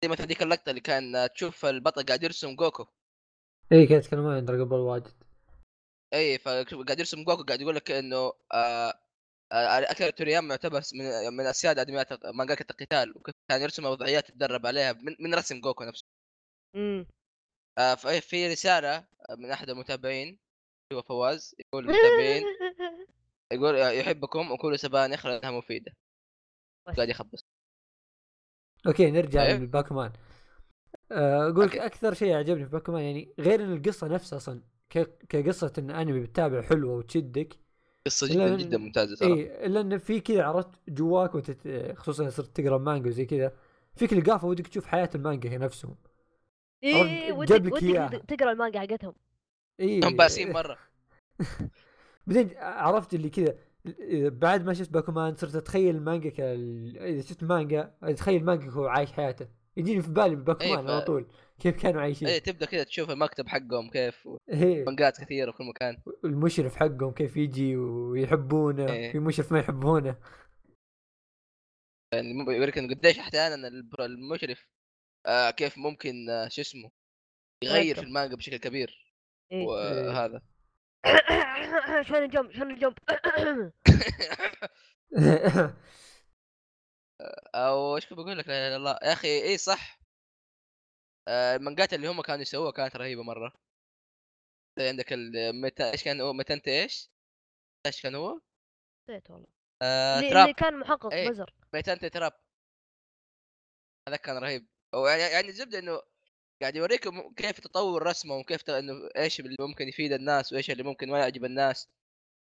زي 0.04 0.10
مثلا 0.10 0.26
ذيك 0.26 0.44
اللقطة 0.44 0.70
اللي 0.70 0.82
كان 0.82 1.16
آه، 1.16 1.28
تشوف 1.28 1.66
البطل 1.66 2.04
قاعد 2.04 2.24
يرسم 2.24 2.56
جوكو. 2.56 2.86
اي 3.72 3.88
كانت 3.88 4.06
يتكلمون 4.06 4.36
عن 4.36 4.46
دراجون 4.46 4.70
بول 4.70 4.80
واجد. 4.80 5.12
اي 6.14 6.38
فقاعد 6.38 7.00
يرسم 7.00 7.24
جوكو 7.24 7.44
قاعد 7.44 7.62
يقول 7.62 7.76
لك 7.76 7.92
إنه 7.92 8.18
آه 8.54 8.94
آه 9.52 9.92
اكيرا 9.92 10.10
تورياما 10.10 10.50
يعتبر 10.50 10.82
من 10.94 11.34
من 11.38 11.46
أسياد 11.46 11.80
ادميات 11.80 12.26
مانجاكا 12.26 12.66
القتال 12.72 13.18
وكيف 13.18 13.36
كان 13.50 13.62
يرسم 13.62 13.86
وضعيات 13.86 14.30
يتدرب 14.30 14.66
عليها 14.66 14.94
من, 14.94 15.16
من 15.20 15.36
رسم 15.36 15.62
جوكو 15.62 15.84
نفسه. 15.84 16.06
امم 16.76 17.08
آه 17.78 17.96
في 17.96 18.22
في 18.22 18.48
رسالة 18.48 19.08
من 19.38 19.52
أحد 19.52 19.70
المتابعين 19.70 20.40
هو 20.94 21.02
فواز 21.02 21.56
يقول 21.60 21.84
للمتابعين 21.84 22.44
يقول 23.51 23.75
آه، 23.75 23.89
يحبكم 23.92 24.51
وكل 24.51 24.80
سبانخ 24.80 25.25
لانها 25.25 25.51
مفيدة. 25.51 25.94
قاعد 26.98 27.10
يخبص. 27.10 27.46
okay 28.88 29.12
نرجع 29.12 29.42
أيوه. 29.44 29.60
لباكمان 29.60 30.12
آه، 31.12 31.50
أقول 31.50 31.66
لك. 31.66 31.77
أكثر 31.77 32.13
شيء 32.13 32.34
عجبني 32.36 32.66
في 32.66 32.72
باكمان 32.72 33.01
يعني 33.04 33.34
غير 33.39 33.63
إن 33.63 33.74
القصة 33.74 34.08
نفسها 34.08 34.38
أصلا 34.38 34.62
ك- 34.89 35.25
كقصة 35.30 35.74
إن 35.77 35.92
أنمي 35.92 36.20
بتتابع 36.20 36.62
حلوة 36.62 36.94
وتشدك 36.96 37.54
قصة 38.06 38.27
جدا 38.27 38.48
لا، 38.50 38.58
جدا 38.58 38.77
ممتازة 38.77 39.16
ترى 39.16 39.34
اي 39.34 39.66
إلا 39.66 39.82
انه 39.82 39.98
في 39.98 40.20
كذا 40.20 40.44
عرفت 40.44 40.70
جواك 40.89 41.36
وأنت 41.36 41.51
ت- 41.51 41.94
خصوصا 41.98 42.30
صرت 42.30 42.62
تقرأ 42.62 42.77
مانجا 42.77 43.10
وزي 43.10 43.25
كذا 43.25 43.51
فيك 43.96 44.13
القافه 44.13 44.48
ودك 44.48 44.68
تشوف 44.68 44.86
حياة 44.86 45.10
المانجا 45.16 45.50
هي 45.50 45.58
نفسهم. 45.58 45.96
إي 46.84 47.32
ودك 47.32 47.74
ودك 47.74 48.24
تقرأ 48.27 48.51
المانجا 48.51 48.80
حقتهم. 48.80 49.13
إي. 49.80 50.00
هم 50.04 50.18
باسين 50.18 50.51
مرة. 50.54 50.77
بعدين 52.28 52.58
عرفت 52.58 53.14
اللي 53.14 53.30
كذا 53.30 53.58
بعد 54.30 54.66
ما 54.66 54.74
شفت 54.74 54.90
باكومان 54.92 55.36
صرت 55.36 55.56
أتخيل 55.56 55.96
المانجا 55.96 56.30
كال... 56.30 56.98
إذا 56.98 57.22
شفت 57.22 57.44
مانجا 57.44 57.94
أتخيل 58.04 58.42
المانجا 58.42 58.70
هو 58.70 58.88
عايش 58.88 59.12
حياته. 59.12 59.48
يجيني 59.78 60.02
في 60.02 60.12
بالي 60.12 60.36
باكومان 60.36 60.78
إيه، 60.80 60.86
ف- 60.86 60.90
على 60.90 61.02
طول 61.02 61.28
كيف 61.60 61.82
كانوا 61.82 62.02
عايشين. 62.02 62.28
اي 62.28 62.40
تبدأ 62.40 62.66
كذا 62.66 62.84
تشوف 62.84 63.10
المكتب 63.10 63.48
حقهم 63.48 63.90
كيف 63.90 64.28
إيه. 64.50 64.84
مانجات 64.86 65.22
كثيرة 65.22 65.52
في 65.52 65.58
كل 65.58 65.64
مكان 65.64 65.98
المشرف 66.26 66.76
حقهم 66.76 67.12
كيف 67.12 67.38
يجي 67.38 67.76
ويحبونه 67.76 68.92
إيه. 68.94 69.12
في 69.12 69.20
مشرف 69.20 69.52
ما 69.52 69.60
يحبونه. 69.60 70.18
يعني 72.14 72.30
يوريك 72.48 72.80
قديش 72.80 73.20
أحيانا 73.20 73.68
البر- 73.68 74.06
المشرف 74.06 74.68
آه 75.26 75.52
كيف 75.52 75.78
ممكن 75.78 76.30
آه 76.30 76.48
شو 76.48 76.62
اسمه 76.62 76.92
يغير 77.64 77.82
يغير. 77.82 77.96
في 77.96 78.02
المانجا 78.02 78.36
بشكل 78.36 78.58
كبير. 78.58 79.14
إيه. 79.52 79.66
وهذا. 79.68 80.42
شونين 82.08 82.30
جمب 82.30 82.52
شونين 82.52 82.80
جمب 82.80 82.98
أو 87.56 87.96
إيش 87.96 88.14
بقول 88.14 88.38
لك؟ 88.38 88.48
لا 88.48 88.76
الله. 88.76 89.00
يا 89.04 89.14
أخي 89.14 89.44
إي 89.44 89.58
صح. 89.58 90.00
آه، 91.28 91.56
المانجات 91.56 91.94
اللي 91.94 92.08
هم 92.08 92.22
كانوا 92.22 92.42
يسووها 92.42 92.72
كانت 92.72 92.96
رهيبة 92.96 93.24
مرة. 93.24 93.54
عندك 94.80 95.14
الميتا 95.14 95.92
إيش 95.92 96.04
كان 96.04 96.22
هو؟ 96.22 96.34
ميتانت 96.34 96.68
إيش؟ 96.68 97.10
إيش 97.86 98.02
كان 98.02 98.16
هو؟ 98.16 98.42
نسيت 99.10 99.32
والله. 99.32 99.48
آه 99.82 100.20
اللي, 100.20 100.54
كان 100.54 100.80
محقق 100.80 101.14
إيه. 101.14 101.30
بزر. 101.30 101.54
ميتانت 101.74 102.06
تراب. 102.06 102.34
هذا 104.08 104.18
كان 104.18 104.38
رهيب. 104.38 104.68
يعني 104.94 105.22
يعني 105.22 105.48
الزبده 105.48 105.80
إنه 105.80 106.02
قاعد 106.62 106.76
يوريك 106.76 107.08
م- 107.08 107.34
كيف 107.34 107.60
تطور 107.60 108.04
رسمه 108.04 108.36
وكيف 108.36 108.62
ت- 108.62 108.70
إنه 108.70 108.94
إيش 109.18 109.40
اللي 109.40 109.56
ممكن 109.60 109.88
يفيد 109.88 110.12
الناس 110.14 110.54
وإيش 110.54 110.72
اللي 110.72 110.84
ممكن 110.84 111.10
ما 111.10 111.20
يعجب 111.20 111.46
الناس. 111.46 111.90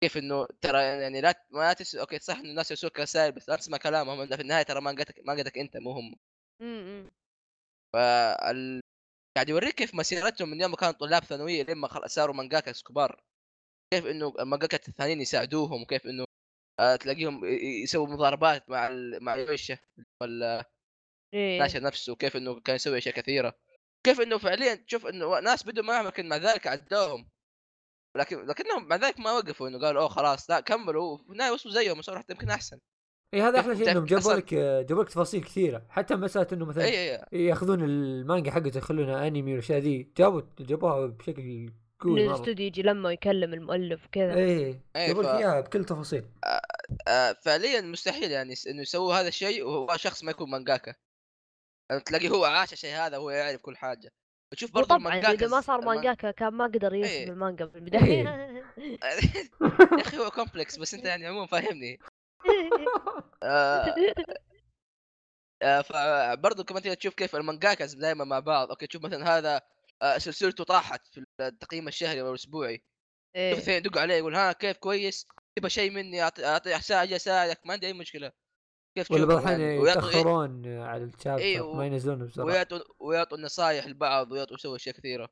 كيف 0.02 0.16
إنه 0.16 0.46
ترى 0.60 0.82
يعني 0.82 1.20
لا 1.20 1.46
ما 1.50 1.72
تس... 1.72 1.94
okay 1.94 2.18
صح 2.18 2.36
إنه 2.38 2.50
الناس 2.50 2.70
يرسلوك 2.70 3.00
رسائل 3.00 3.32
بس 3.32 3.48
لا 3.48 3.56
تسمع 3.56 3.78
كلامهم 3.78 4.26
في 4.26 4.42
النهاية 4.42 4.62
ترى 4.62 4.80
ما 4.80 4.90
قدك 4.90 5.20
ما 5.24 5.32
قدك 5.32 5.58
أنت 5.58 5.76
مو 5.76 5.92
هم. 5.92 6.16
فال... 7.92 8.80
قاعد 9.36 9.48
يوريك 9.48 9.74
كيف 9.74 9.94
مسيرتهم 9.94 10.48
من 10.50 10.60
يوم 10.60 10.70
ما 10.70 10.76
كانوا 10.76 10.94
طلاب 10.94 11.24
ثانوية 11.24 11.62
لما 11.62 11.88
خل... 11.88 12.10
صاروا 12.10 12.34
مانجاكا 12.34 12.72
كبار. 12.72 13.22
كيف 13.94 14.06
إنه 14.06 14.34
المانجاكا 14.40 14.76
الثانيين 14.88 15.20
يساعدوهم 15.20 15.82
وكيف 15.82 16.06
إنه 16.06 16.24
آه 16.80 16.96
تلاقيهم 16.96 17.44
يسووا 17.84 18.06
مضاربات 18.08 18.70
مع 18.70 18.88
ال... 18.88 19.24
مع 19.24 19.36
يوشا 19.36 19.78
ولا 20.22 20.70
ناشر 21.60 21.82
نفسه 21.82 22.12
وكيف 22.12 22.36
إنه 22.36 22.60
كان 22.60 22.76
يسوي 22.76 22.98
أشياء 22.98 23.14
كثيرة. 23.14 23.58
كيف 24.06 24.20
إنه 24.20 24.38
فعليا 24.38 24.74
تشوف 24.74 25.06
إنه 25.06 25.40
ناس 25.40 25.62
بدوا 25.62 25.84
معهم 25.84 26.06
لكن 26.06 26.28
مع 26.28 26.36
ذلك 26.36 26.66
عدوهم 26.66 27.28
لكن 28.16 28.46
لكنهم 28.46 28.88
مع 28.88 28.96
ذلك 28.96 29.20
ما 29.20 29.32
وقفوا 29.32 29.68
إنه 29.68 29.78
قالوا 29.78 30.02
أوه 30.02 30.08
خلاص 30.08 30.50
لا 30.50 30.60
كملوا 30.60 31.12
وفي 31.12 31.32
النهاية 31.32 31.50
وصلوا 31.50 31.74
زيهم 31.74 31.98
وصاروا 31.98 32.20
حتى 32.20 32.32
يمكن 32.32 32.50
أحسن. 32.50 32.78
إي 33.34 33.42
هذا 33.42 33.56
كيف 33.56 33.70
أحلى 33.70 33.76
شيء 33.76 33.90
إنهم 33.90 34.04
جابوا 34.04 34.32
لك 34.32 34.54
جابوا 34.54 35.02
لك 35.02 35.08
تفاصيل 35.08 35.44
كثيرة. 35.44 35.86
حتى 35.88 36.16
مسألة 36.16 36.46
إنه 36.52 36.64
مثلا 36.64 36.84
إي 36.84 37.16
إي 37.16 37.44
يأخذون 37.44 37.84
المانجا 37.84 38.50
حقته 38.50 38.78
يخلونها 38.78 39.26
انمي 39.26 39.52
والأشياء 39.52 39.78
ذي 39.78 40.12
جابوا 40.16 40.42
جابوها 40.60 41.06
بشكل 41.06 41.70
مرة. 42.04 42.14
الاستوديو 42.14 42.66
يجي 42.66 42.82
لما 42.82 43.08
ويكلم 43.08 43.54
المؤلف 43.54 44.06
وكذا. 44.06 44.34
إيه، 44.34 44.84
جابوا 44.96 45.22
لك 45.22 45.28
إياها 45.28 45.60
بكل 45.60 45.84
تفاصيل. 45.84 46.24
آه 47.08 47.32
فعليا 47.32 47.80
مستحيل 47.80 48.30
يعني 48.30 48.54
إنه 48.70 48.82
يسووا 48.82 49.14
هذا 49.14 49.28
الشيء 49.28 49.64
وهو 49.64 49.96
شخص 49.96 50.24
ما 50.24 50.30
يكون 50.30 50.50
مانجاكا. 50.50 50.86
يعني 50.86 51.09
تلاقيه 51.98 52.28
هو 52.28 52.44
عاش 52.44 52.72
الشيء 52.72 52.94
هذا 52.94 53.16
وهو 53.16 53.30
يعرف 53.30 53.60
كل 53.60 53.76
حاجة. 53.76 54.12
وتشوف 54.52 54.72
برضه 54.72 54.94
وطبعا 54.94 55.18
إذا 55.18 55.48
ما 55.48 55.60
صار 55.60 55.84
مانجاكا 55.84 56.30
كان 56.30 56.48
ما 56.48 56.64
قدر 56.64 56.94
يرسم 56.94 57.12
إيه. 57.12 57.28
المانجا 57.28 57.66
في 57.66 57.76
البداية. 57.76 58.22
يا 59.98 60.00
أخي 60.00 60.18
هو 60.18 60.30
complex 60.30 60.76
بس 60.76 60.94
أنت 60.94 61.04
يعني 61.04 61.26
عموما 61.26 61.46
فاهمني. 61.46 61.98
آه 63.42 63.94
آه 65.62 65.80
فبرضه 65.80 66.64
كمان 66.64 66.98
تشوف 66.98 67.14
كيف 67.14 67.36
المانجاكاز 67.36 67.94
دائما 67.94 68.24
مع 68.24 68.38
بعض. 68.38 68.68
okay 68.68 68.86
تشوف 68.86 69.02
مثلا 69.02 69.38
هذا 69.38 69.60
آه 70.02 70.18
سلسلته 70.18 70.64
طاحت 70.64 71.06
في 71.06 71.24
التقييم 71.40 71.88
الشهري 71.88 72.20
أو 72.20 72.30
الأسبوعي. 72.30 72.82
إيه. 73.36 73.52
الثاني 73.52 73.76
يدق 73.76 73.98
عليه 73.98 74.14
يقول 74.14 74.34
ها 74.34 74.52
كيف 74.52 74.76
كويس؟ 74.76 75.26
تبغى 75.56 75.70
شيء 75.70 75.90
مني 75.90 76.22
أعطي 76.22 76.46
أعطي 76.46 76.76
أساعدك 76.76 77.66
ما 77.66 77.72
عندي 77.72 77.86
أي 77.86 77.92
مشكلة. 77.92 78.32
كيف 79.02 79.10
ولا 79.10 79.24
تشوف 79.24 79.34
بعض 79.34 79.42
الأحيان 79.42 79.60
يعني 79.60 79.78
ويعطوا 79.78 80.08
يتاخرون 80.08 80.66
على 80.66 81.04
الشابتر 81.04 81.42
إيه، 81.42 81.74
ما 81.74 81.86
ينزلونه 81.86 82.24
بسرعة. 82.24 82.46
ويعطوا 82.46 82.78
ويعطوا 83.00 83.38
النصائح 83.38 83.86
لبعض 83.86 84.32
ويعطوا 84.32 84.54
يسوي 84.54 84.76
أشياء 84.76 84.94
كثيرة. 84.94 85.28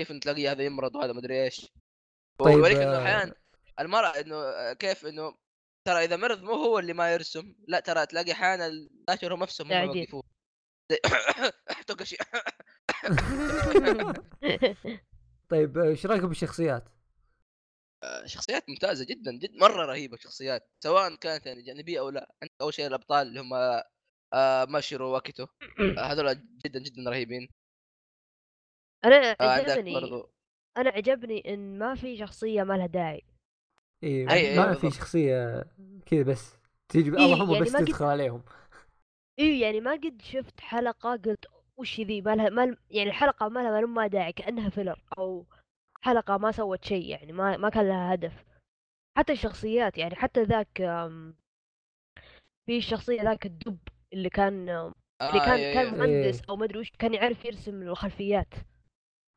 كيف 0.00 0.12
تلاقي 0.12 0.48
هذا 0.48 0.62
يمرض 0.62 0.96
وهذا 0.96 1.12
مدري 1.12 1.44
إيش. 1.44 1.72
طيب، 2.38 2.54
ويوريك 2.54 2.76
انه 2.76 2.96
آه، 2.96 3.02
أحيانا 3.02 3.34
المرأة 3.80 4.20
إنه 4.20 4.36
آه، 4.36 4.72
كيف 4.72 5.06
إنه 5.06 5.34
ترى 5.84 6.04
إذا 6.04 6.16
مرض 6.16 6.42
مو 6.42 6.52
هو 6.52 6.78
اللي 6.78 6.92
ما 6.92 7.12
يرسم 7.12 7.54
لا 7.68 7.80
ترى 7.80 8.06
تلاقي 8.06 8.32
أحيانا 8.32 8.66
الناشر 8.66 9.34
هم 9.34 9.42
نفسهم 9.42 9.72
هم 9.72 9.92
شيء 12.02 12.18
طيب 15.50 15.78
إيش 15.78 16.06
رأيكم 16.06 16.28
بالشخصيات؟ 16.28 16.88
شخصيات 18.24 18.68
ممتازة 18.68 19.04
جدا 19.04 19.32
جد 19.32 19.56
مرة 19.56 19.84
رهيبة 19.86 20.16
شخصيات 20.16 20.70
سواء 20.84 21.14
كانت 21.14 21.46
يعني 21.46 21.62
جانبية 21.62 22.00
أو 22.00 22.08
لا. 22.10 22.34
عندك 22.42 22.54
أول 22.60 22.74
شيء 22.74 22.86
الأبطال 22.86 23.26
اللي 23.26 23.40
هم 23.40 23.54
آه، 24.34 24.64
ماشيرو 24.64 25.08
واكيتو. 25.14 25.46
آه، 25.98 26.02
هذول 26.02 26.34
جدا 26.66 26.78
جدا 26.80 27.10
رهيبين. 27.10 27.48
أنا 29.04 29.36
آه، 29.40 29.44
عجبني 29.44 29.94
برضو. 29.94 30.30
أنا 30.76 30.90
عجبني 30.90 31.54
إن 31.54 31.78
ما 31.78 31.94
في 31.94 32.16
شخصية 32.16 32.62
ما 32.62 32.74
لها 32.74 32.86
داعي. 32.86 33.22
إيه 34.02 34.26
أي- 34.28 34.30
أي 34.30 34.56
ما 34.56 34.74
في 34.74 34.80
بالضبط. 34.80 34.92
شخصية 35.00 35.64
كذا 36.06 36.22
بس 36.22 36.56
تجي 36.88 37.10
إيه، 37.10 37.24
اللهم 37.24 37.52
يعني 37.52 37.64
بس 37.64 37.72
ما 37.72 37.78
قد- 37.78 37.84
تدخل 37.84 38.04
عليهم. 38.04 38.42
إيه 39.38 39.62
يعني 39.62 39.80
ما 39.80 39.92
قد 39.92 40.22
شفت 40.22 40.60
حلقة 40.60 41.16
قلت 41.16 41.44
وش 41.76 42.00
ذي 42.00 42.20
ما 42.20 42.34
لها 42.36 42.48
ما 42.48 42.66
ل- 42.66 42.78
يعني 42.90 43.08
الحلقة 43.10 43.48
ما 43.48 43.60
لها 43.60 43.80
ما 43.80 44.06
داعي 44.06 44.32
كأنها 44.32 44.68
فيلر 44.70 45.02
أو 45.18 45.46
حلقة 46.04 46.36
ما 46.36 46.52
سوت 46.52 46.84
شيء 46.84 47.06
يعني 47.10 47.32
ما 47.32 47.56
ما 47.56 47.68
كان 47.68 47.88
لها 47.88 48.14
هدف 48.14 48.44
حتى 49.18 49.32
الشخصيات 49.32 49.98
يعني 49.98 50.14
حتى 50.14 50.42
ذاك 50.42 50.78
في 52.66 52.76
الشخصيه 52.76 53.22
ذاك 53.22 53.46
الدب 53.46 53.78
اللي 54.12 54.30
كان 54.30 54.68
اللي 55.22 55.40
آه، 55.40 55.46
كان 55.46 55.58
إيه، 55.58 55.74
كان 55.74 55.86
إيه. 55.86 55.90
مهندس 55.92 56.40
إيه. 56.40 56.48
أو 56.50 56.56
ما 56.56 56.64
أدري 56.64 56.78
وش 56.78 56.90
كان 56.90 57.14
يعرف 57.14 57.44
يرسم 57.44 57.82
الخلفيات 57.82 58.54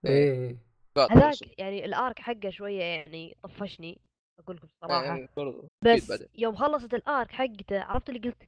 إيه 0.05 0.57
قاطع 0.95 1.15
هذاك 1.15 1.29
رسم. 1.29 1.45
يعني 1.57 1.85
الارك 1.85 2.19
حقه 2.19 2.49
شوية 2.49 2.83
يعني 2.83 3.37
طفشني 3.43 4.01
أقول 4.39 4.55
لكم 4.55 4.67
إيه، 4.67 4.73
الصراحة 4.73 5.15
إيه، 5.15 5.27
بس. 5.83 6.25
يوم 6.35 6.55
خلصت 6.55 6.93
الارك 6.93 7.31
حقته 7.31 7.81
عرفت 7.81 8.09
اللي 8.09 8.19
قلت 8.19 8.43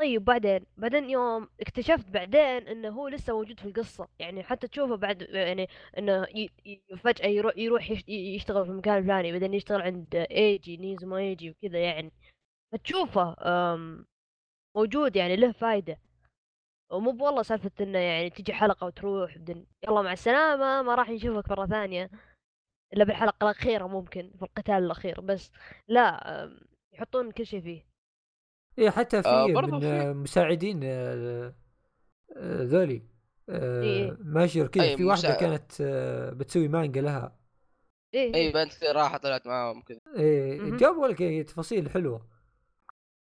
طيب 0.00 0.24
بعدين 0.24 0.66
بعدين 0.76 1.10
يوم 1.10 1.48
اكتشفت 1.60 2.08
بعدين 2.10 2.68
إنه 2.68 2.88
هو 2.88 3.08
لسه 3.08 3.32
موجود 3.36 3.60
في 3.60 3.66
القصة 3.68 4.08
يعني 4.18 4.42
حتى 4.42 4.68
تشوفه 4.68 4.96
بعد 4.96 5.22
يعني 5.22 5.68
إنه 5.98 6.26
ي... 6.36 6.48
فجأة 7.04 7.26
يروح 7.26 7.56
يروح 7.56 7.90
يش- 7.90 8.08
يشتغل 8.08 8.64
في 8.64 8.70
المكان 8.70 8.98
الفلاني 8.98 9.32
بعدين 9.32 9.54
يشتغل 9.54 9.82
عند 9.82 10.14
إيجي 10.30 10.76
نيزوما 10.76 11.16
إيجي 11.18 11.50
وكذا 11.50 11.78
يعني. 11.78 12.12
فتشوفه 12.72 13.36
موجود 14.76 15.16
يعني 15.16 15.36
له 15.36 15.52
فايدة. 15.52 15.98
ومو 16.92 17.24
والله 17.26 17.42
سالفة 17.42 17.70
إنه 17.80 17.98
يعني 17.98 18.30
تجي 18.30 18.52
حلقة 18.52 18.86
وتروح 18.86 19.38
بعدين 19.38 19.66
يلا 19.84 20.02
مع 20.02 20.12
السلامة 20.12 20.82
ما 20.82 20.94
راح 20.94 21.10
نشوفك 21.10 21.50
مرة 21.50 21.66
ثانية. 21.66 22.10
إلا 22.94 23.04
بالحلقة 23.04 23.44
الأخيرة 23.44 23.86
ممكن 23.86 24.30
في 24.38 24.42
القتال 24.42 24.74
الأخير 24.74 25.20
بس. 25.20 25.52
لا 25.88 26.20
يحطون 26.94 27.32
كل 27.32 27.46
شيء 27.46 27.60
فيه. 27.62 27.89
إيه 28.78 28.90
حتى 28.90 29.22
في 29.22 29.28
آه، 29.28 29.46
من 29.46 29.80
في- 29.80 30.12
مساعدين 30.12 30.80
آه، 30.84 31.54
آه، 32.36 32.62
ذولي 32.62 33.02
آه، 33.48 33.82
إيه. 33.82 34.16
ماشير 34.20 34.66
كذا. 34.66 34.96
في 34.96 35.04
واحدة 35.04 35.28
مساع- 35.28 35.40
كانت 35.40 35.72
آه، 35.80 36.30
بتسوي 36.30 36.68
مانجا 36.68 37.00
لها. 37.00 37.36
إيه 38.14 38.34
اي 38.34 38.52
بنت 38.52 38.74
كذا 38.74 38.92
راحت 38.92 39.22
طلعت 39.22 39.46
معاهم 39.46 39.82
كذا 39.82 39.98
إيه 40.16 40.60
مهم. 40.60 40.76
جابوا 40.76 41.08
لك 41.08 41.20
إيه 41.20 41.46
تفاصيل 41.46 41.90
حلوة. 41.90 42.28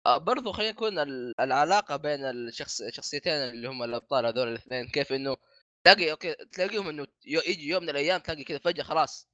آه 0.06 0.18
برضو 0.18 0.52
خلينا 0.52 0.72
نكون 0.72 1.00
ال- 1.00 1.42
العلاقة 1.42 1.96
بين 1.96 2.20
الشخص 2.26 2.82
الشخصيتين 2.82 3.34
اللي 3.34 3.68
هم 3.68 3.84
الأبطال 3.84 4.26
هذول 4.26 4.48
الاثنين. 4.48 4.88
كيف 4.88 5.14
إنه 5.14 5.38
تلاقي 5.84 6.12
okay 6.12 6.34
تلاقيهم 6.52 6.88
إنه 6.90 7.08
يجي 7.26 7.68
يوم 7.68 7.84
من 7.84 7.90
الأيام 7.90 8.20
تلاقي 8.22 8.44
كذا 8.44 8.58
فجأة 8.58 8.84
خلاص. 8.84 9.30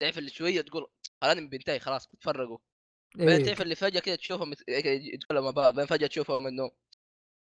تعرف 0.00 0.18
اللي 0.18 0.30
شوية 0.30 0.60
تقول 0.60 0.86
الانمي 1.24 1.48
بينتهي 1.48 1.78
خلاص 1.78 2.08
بيتفرقوا 2.10 2.58
بعدين 3.14 3.36
إيه 3.36 3.44
تعرف 3.44 3.62
اللي 3.62 3.74
فجأة 3.74 4.00
كذا 4.00 4.16
تشوفهم 4.16 4.52
يت- 4.52 4.68
يتكلموا 5.14 5.42
مع 5.44 5.50
بعض 5.50 5.74
بعدين 5.74 5.86
فجأة 5.86 6.06
تشوفهم 6.06 6.46
إنه 6.46 6.70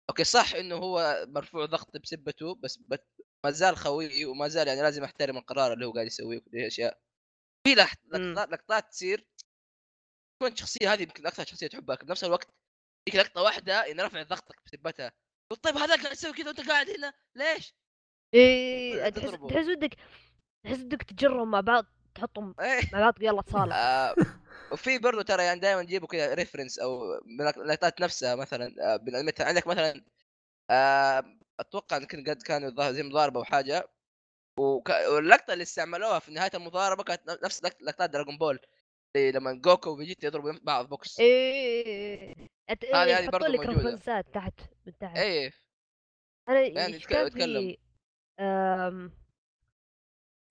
okay 0.10 0.24
صح 0.24 0.54
إنه 0.56 0.76
هو 0.76 1.26
مرفوع 1.28 1.66
ضغط 1.66 1.98
بسبته 1.98 2.56
بس 2.56 2.78
بت... 2.78 3.08
ما 3.46 3.52
زال 3.52 3.78
خوي 3.78 4.26
وما 4.26 4.48
زال 4.48 4.68
يعني 4.68 4.82
لازم 4.82 5.04
أحترم 5.04 5.38
القرار 5.38 5.74
اللي 5.74 5.86
هو 5.86 5.92
قاعد 5.92 6.06
يسويه 6.08 6.38
وكل 6.38 6.50
هذه 6.54 6.62
الأشياء 6.62 7.00
في 7.68 7.76
لح... 7.76 7.96
مم. 8.06 8.34
لقطات 8.34 8.50
لقطات 8.50 8.90
تصير 8.92 9.28
تكون 10.40 10.52
الشخصية 10.54 10.94
هذه 10.94 11.02
يمكن 11.02 11.28
أكثر 11.28 11.46
شخصية 11.46 11.68
تحبها 11.68 11.96
بنفس 11.96 12.24
الوقت 12.24 12.48
يجيك 13.10 13.22
لقطة 13.22 13.42
واحدة 13.42 13.92
إن 13.92 14.02
رفعت 14.02 14.28
ضغطك 14.28 14.56
بسبتها 14.66 15.12
طيب 15.64 15.78
هذاك 15.78 16.00
قاعد 16.02 16.12
يسوي 16.14 16.34
كذا 16.34 16.48
وأنت 16.48 16.70
قاعد 16.70 16.90
هنا 16.90 17.14
ليش؟ 17.36 17.74
إيه 18.34 19.10
تحس. 19.10 19.32
تحس 19.32 19.68
ودك 19.68 19.98
تحس 20.64 20.80
ودك 20.80 21.04
تجرهم 21.04 21.52
مع 21.52 21.60
بعض 21.60 21.86
تحطهم 22.16 22.56
إيه 22.60 22.90
مع 22.94 23.00
بعض 23.00 23.22
يلا 23.22 23.42
تصالح 23.42 23.76
آه 23.80 24.16
وفي 24.72 24.98
برضه 25.00 25.22
ترى 25.22 25.44
يعني 25.44 25.60
دائما 25.60 25.82
يجيبوا 25.82 26.08
كذا 26.08 26.34
reference 26.34 26.80
أو 26.80 27.00
من 27.26 27.48
اللقطات 27.48 28.02
نفسها 28.02 28.36
مثلا 28.36 28.76
آه 28.96 29.00
مثلا 29.08 29.48
عندك 29.48 29.68
مثلا 29.68 30.02
آه 30.70 31.24
أتوقع 31.60 32.00
كان- 32.00 32.24
قد 32.30 32.42
كانوا 32.42 32.92
زي 32.92 33.04
مضاربة 33.04 33.40
أو 33.40 33.44
حاجة. 33.44 33.88
وك... 34.60 34.90
واللقطة 34.90 35.54
اللي 35.54 35.62
استعملوها 35.62 36.20
في 36.20 36.32
نهاية 36.32 36.52
المضاربة 36.54 37.04
كانت 37.04 37.40
نفس 37.44 37.64
لقط- 37.64 37.82
لقطات 37.82 38.10
دراغون 38.10 38.38
بول 38.38 38.60
اللي 39.16 39.32
لما 39.32 39.54
جوكو 39.54 39.90
وفيجيتا 39.90 40.28
يضربوا 40.28 40.54
بعض 40.64 40.90
بوكس. 40.90 41.18
أت- 41.18 41.22
هذه- 41.22 42.78
إيه، 42.84 42.96
هذه 42.96 43.24
يحطوا 43.24 43.40
برضو 43.40 43.46
لك 43.54 43.60
تحت 44.34 44.62
من 44.86 44.94
تحت. 45.00 45.18
إيه. 45.18 45.52
أنا 46.50 46.62
يعني 46.62 46.96
اتكلم. 46.96 47.76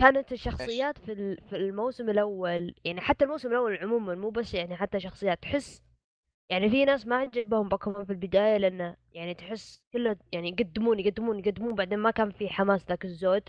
كانت 0.03 0.33
الشخصيات 0.33 0.99
في 0.99 1.13
ال- 1.13 1.41
في 1.51 1.57
الموسم 1.57 2.11
الأول 2.11 2.75
يعني 2.85 3.01
حتى 3.01 3.25
الموسم 3.25 3.49
الأول 3.49 3.77
عموما 3.77 4.15
مو 4.15 4.31
بس 4.31 4.55
يعني 4.55 4.77
حتى 4.77 5.01
شخصيات 5.01 5.43
تحس 5.43 5.83
يعني 6.51 6.71
في 6.71 6.85
ناس 6.85 7.07
ما 7.07 7.17
عجبهم 7.17 7.69
بوكيمون 7.69 8.05
في 8.05 8.13
البداية 8.13 8.57
لأنه 8.57 8.97
يعني 9.13 9.35
تحس 9.35 9.83
كله 9.93 10.17
يعني 10.33 10.49
يقدمون 10.49 10.99
يقدمون 10.99 11.39
يقدمون 11.39 11.75
بعدين 11.75 11.99
ما 11.99 12.11
كان 12.11 12.31
في 12.31 12.49
حماس 12.49 12.85
ذاك 12.89 13.05
الزود. 13.05 13.49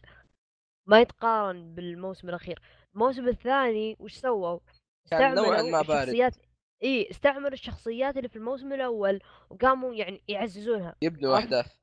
ما 0.88 1.02
يتقارن 1.02 1.76
بالموسم 1.76 2.30
الأخير. 2.30 2.62
الموسم 2.96 3.28
الثاني 3.28 3.96
وش 4.00 4.14
سووا؟ 4.14 4.60
استعملوا. 5.06 5.82
الشخصيات 5.82 6.36
إي 6.84 7.08
استعملوا 7.12 7.50
الشخصيات 7.54 8.18
اللي 8.18 8.30
في 8.30 8.36
الموسم 8.36 8.74
الأول 8.74 9.20
وقاموا 9.50 9.94
يعني 9.94 10.22
يعززونها. 10.28 10.96
يبنوا؟ 11.02 11.38
أحداث. 11.38 11.74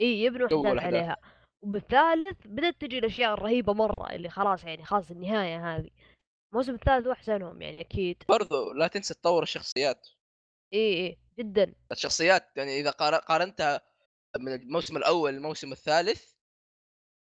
إي 0.00 0.22
يبنوا 0.22 0.48
أحداث. 0.68 0.84
عليها. 0.84 1.16
وبالثالث 1.62 2.46
بدأت 2.46 2.80
تجي 2.80 2.98
الأشياء 2.98 3.34
الرهيبة 3.34 3.72
مرة 3.72 4.10
اللي 4.10 4.28
خلاص 4.30 4.64
يعني 4.64 4.84
خلاص 4.84 5.10
النهاية 5.10 5.76
هذه. 5.76 5.90
الموسم 6.52 6.74
الثالث 6.74 7.06
هو 7.06 7.12
احسنهم 7.12 7.62
يعني 7.62 7.80
أكيد. 7.80 8.22
برضو 8.28 8.72
لا 8.72 8.86
تنسى 8.86 9.14
تطور 9.14 9.42
الشخصيات. 9.42 10.08
إي 10.74 11.06
إي 11.06 11.18
جدا. 11.38 11.74
الشخصيات 11.92 12.44
يعني 12.56 12.80
إذا 12.80 12.90
قار- 12.90 13.14
قارنتها 13.14 13.80
من 14.38 14.52
الموسم 14.54 14.96
الأول 14.96 15.32
للموسم 15.32 15.72
الثالث 15.72 16.32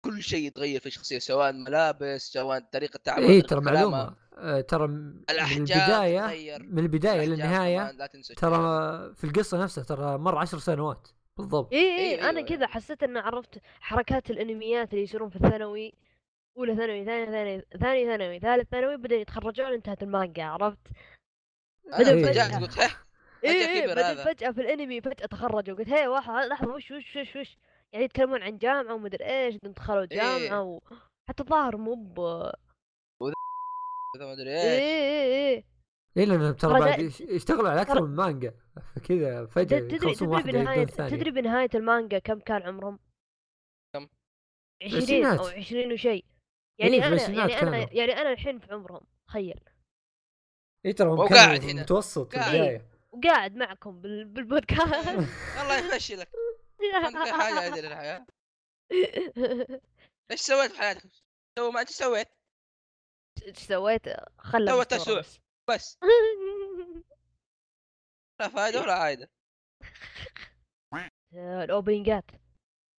كل 0.05 0.23
شيء 0.23 0.47
يتغير 0.47 0.81
في 0.81 0.87
الشخصيه 0.87 1.19
سواء 1.19 1.53
ملابس 1.53 2.33
سواء 2.33 2.61
طريقة 2.61 2.97
تعامل 3.05 3.23
إي 3.25 3.29
طريقة 3.29 3.43
إيه، 3.43 3.43
ترى. 3.43 3.61
معلومة. 3.61 4.17
آه، 4.35 4.61
ترى 4.61 4.87
من 4.87 5.25
تتغير. 5.65 6.63
من 6.63 6.85
لا 7.93 8.07
تنسى 8.07 8.35
ترى 8.35 8.55
في 9.15 9.25
القصة 9.25 9.63
نفسها 9.63 9.85
ترى 9.85 10.19
مر 10.19 10.39
عشر 10.39 10.59
سنوات. 10.59 11.09
بالضبط 11.41 11.73
اي 11.73 11.79
إيه، 11.79 11.99
اي 11.99 12.31
أنا 12.31 12.39
أيوة. 12.39 12.49
كذا 12.49 12.67
حسيت 12.67 13.03
إن 13.03 13.17
عرفت 13.17 13.61
حركات 13.81 14.31
الأنميات 14.31 14.93
اللي 14.93 15.03
يصيرون 15.03 15.31
في 15.31 15.37
الثانوي 15.37 15.95
أولى 16.57 16.77
ثانوي 16.77 17.05
ثاني 17.05 17.27
ثانوي 17.27 17.63
ثاني 17.81 18.07
ثانوي 18.07 18.39
ثالث 18.39 18.69
ثانوي 18.71 18.97
بدأوا 18.97 19.21
يتخرجون 19.21 19.73
انتهت 19.73 20.03
المانجا 20.03 20.45
عرفت 20.45 20.79
بدأ 21.99 22.13
أنا 22.13 22.33
فجأة. 22.33 22.59
قلت 22.61 22.79
اي 23.45 23.83
اي 23.83 23.87
بعدين 23.87 24.05
هذا. 24.05 24.25
فجأة 24.25 24.51
في 24.51 24.61
الأنمي 24.61 25.01
فجأة 25.01 25.27
تخرجوا 25.27 25.77
قلت 25.77 25.89
هي 25.89 26.09
واحد 26.09 26.33
لحظة 26.33 26.75
وش 26.75 26.91
وش 26.91 27.17
وش 27.17 27.37
وش 27.37 27.59
يعني 27.93 28.05
يتكلمون 28.05 28.43
عن 28.43 28.59
جامعة 28.59 28.95
ومدري 28.95 29.25
إيش 29.25 29.55
دخلوا 29.63 30.01
إيه. 30.01 30.07
جامعة 30.09 30.63
و... 30.63 30.81
حتى 31.29 31.43
الظاهر 31.43 31.77
مو 31.77 31.95
ب 31.95 32.21
ما 34.21 34.33
أدري 34.33 34.51
اي 34.51 34.57
إيش 34.57 34.81
اي 34.81 35.23
اي 35.23 35.57
اي 35.57 35.65
لأنه 36.17 36.53
ترى 36.53 36.71
ترى 36.71 36.81
بعد 36.81 37.01
يشتغلوا 37.21 37.69
على 37.69 37.83
أكثر 37.83 38.03
من 38.03 38.17
مانجا 38.17 38.55
فكذا 38.95 39.47
فجأة 39.47 39.79
تدري 39.79 39.97
يخلصون 39.97 40.43
تدري 40.43 40.83
الثانية 40.83 41.11
تدري 41.11 41.31
بنهاية 41.31 41.71
المانجا 41.75 42.19
كم 42.19 42.41
كان 42.41 42.63
عمرهم؟ 42.63 42.99
كم؟ 43.95 44.09
عشرين 44.83 45.27
أو 45.27 45.33
العشرينات. 45.33 45.41
عشرين 45.41 45.93
وشيء 45.93 46.11
إيه، 46.11 46.25
يعني 46.79 47.07
أنا 47.07 47.07
العشرينات 47.07 47.51
يعني 47.51 47.63
أنا 47.63 47.71
كانوا. 47.71 47.99
يعني 47.99 48.13
أنا 48.13 48.33
الحين 48.33 48.59
في 48.59 48.73
عمرهم 48.73 49.07
تخيل 49.27 49.61
اي 50.87 50.93
ترى 50.93 51.09
هم 51.09 51.29
في 51.29 51.35
هنا. 51.35 51.85
قاعد. 51.85 52.25
البداية 52.25 52.91
وقاعد 53.13 53.57
معكم 53.57 54.01
بال... 54.01 54.25
بالبودكاست 54.25 55.09
الله 55.63 55.79
يمشي 55.79 56.17
لك 56.17 56.29
حاجة 57.33 57.61
عندي 57.61 57.81
للحياه 57.81 58.27
إيش 60.31 60.41
سويت 60.41 60.73
في 60.73 60.79
حياتك؟ 60.79 61.11
سوي 61.59 61.73
ما 61.73 61.81
انت 61.81 61.91
سويت 61.91 62.29
إيش 63.47 63.59
سويت؟ 63.59 64.03
خلى 64.39 64.73
مستوى 64.73 65.21
أسوأ. 65.21 65.41
بس. 65.75 65.99
لا 68.41 68.49
فائده 68.49 68.81
ولا 68.81 68.95
عايدة 68.95 69.31
الاوبننجات 71.35 72.25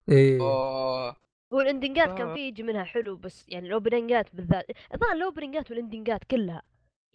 إيه 0.10 0.42
اوه 0.42 1.16
هو 1.54 1.62
الاندنجات 1.62 2.08
كان 2.08 2.28
آه. 2.30 2.34
في 2.34 2.40
يجي 2.48 2.64
منها 2.64 2.84
حلو 2.84 3.16
بس 3.16 3.50
يعني 3.50 3.68
الاوبننجات 3.68 4.36
بالذات 4.36 4.66
الظاهر 4.94 5.12
الاوبننجات 5.12 5.72
والاندنجات 5.72 6.24
كلها 6.24 6.64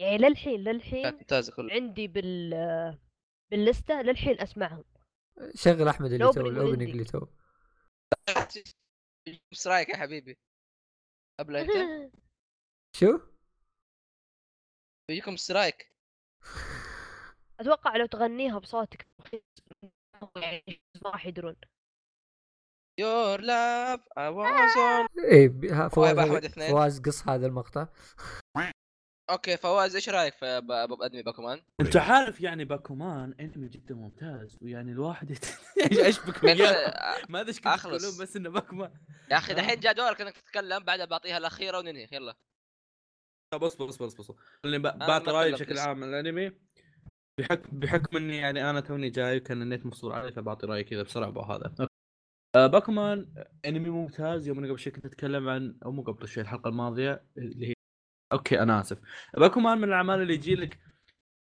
يعني 0.01 0.19
للحين 0.19 0.65
كانت 0.65 0.69
للحين 0.69 1.15
ممتازه 1.15 1.53
كلها 1.57 1.75
عندي 1.75 2.09
بال 2.09 2.51
باللستة 3.51 4.03
للحين 4.03 4.41
أسمعهم 4.41 4.85
شغل 5.55 5.89
أحمد 5.89 6.13
اللي 6.13 6.33
تو 6.33 6.41
الاوبننج. 6.41 6.91
اللي 6.91 7.05
تو 7.05 7.27
إيش 9.53 9.67
رأيك 9.67 9.89
يا 9.89 9.97
حبيبي؟ 9.97 10.39
قبل 11.41 11.57
انت 11.57 12.13
شو؟ 12.97 13.19
بيجيكم 15.09 15.37
سترايك 15.37 15.93
أتوقع 17.61 17.97
لو 17.97 18.07
تغنيها 18.07 18.59
بصوتك 18.59 19.07
يعني 20.37 20.81
ما 21.05 21.11
راح 21.11 21.27
يدرون. 21.27 21.57
يور 23.01 23.41
لاف 23.41 24.01
اي 24.19 24.29
واز 24.29 24.77
اون 24.79 25.07
إيه 25.25 25.89
فواز. 25.89 26.47
فواز 26.71 27.01
قص 27.01 27.29
هذا 27.29 27.47
المقطع. 27.47 27.87
okay 29.31 29.57
فواز 29.57 29.95
إيش 29.95 30.09
رأيك 30.09 30.35
في 30.35 30.61
أنمي 31.01 31.23
باكومان؟ 31.23 31.63
أنت 31.81 31.97
عارف 31.97 32.41
يعني 32.41 32.65
باكومان 32.65 33.35
أنمي 33.41 33.69
جدا 33.69 33.95
ممتاز 33.95 34.59
ويعني 34.63 34.93
الواحد 34.93 35.31
من- 36.43 36.49
إياه؟ 36.49 37.27
ما 37.29 37.41
أدري 37.41 37.53
إيش 37.67 38.19
بس 38.21 38.37
إنه 38.37 38.51
باكومان. 38.51 38.93
يا 39.31 39.37
أخي 39.37 39.55
دحين 39.55 39.81
جاء 39.81 39.93
دورك 39.93 40.21
إنك 40.21 40.37
تتكلم 40.37 40.85
بعدها 40.85 41.05
بعطيها 41.05 41.39
الأخيرة 41.39 41.79
وننهي 41.79 42.09
يلا. 42.13 42.35
طب 43.57 43.65
اصبر 43.65 43.89
اصبر 43.89 44.07
اصبر 44.07 44.35
خليني 44.65 44.79
بعطي 44.79 45.27
ما 45.27 45.33
رأيي 45.33 45.53
بشكل. 45.53 45.79
عام 45.79 46.05
عن 46.05 46.09
الانمي. 46.09 46.53
بحكم 47.41 47.79
بحكم 47.79 48.17
إني 48.17 48.37
يعني 48.37 48.71
أنا 48.71 48.81
توني 48.81 49.11
جاي 49.11 49.37
وكأن 49.37 49.63
النت 49.63 49.87
مفصول 49.87 50.13
علي 50.13 50.33
فبعطي 50.33 50.67
رأيي 50.67 50.85
كذا 50.85 51.03
بسرعة 51.03 51.31
بهذا 51.31 51.75
آه 52.57 52.67
باكومان 52.67 53.45
أنمي 53.67 53.91
ممتاز. 53.91 54.49
يوم 54.49 54.59
أنا 54.59 54.69
قبل 54.69 54.79
شوي 54.79 54.93
كنت 54.93 55.07
أتكلم 55.07 55.49
عن 55.49 55.79
أو 55.85 55.93
مو 55.93 56.03
قبل 56.03 56.29
شوي 56.29 56.43
الحلقة 56.43 56.69
الماضية 56.69 57.25
اللي 57.39 57.69
هي 57.69 57.73
أوكي 58.33 58.63
أنا 58.63 58.81
آسف. 58.81 58.99
باكمان 59.37 59.79
من 59.79 59.85
الأعمال 59.85 60.23
اللي 60.23 60.35
يجي 60.35 60.55
لك 60.55 60.81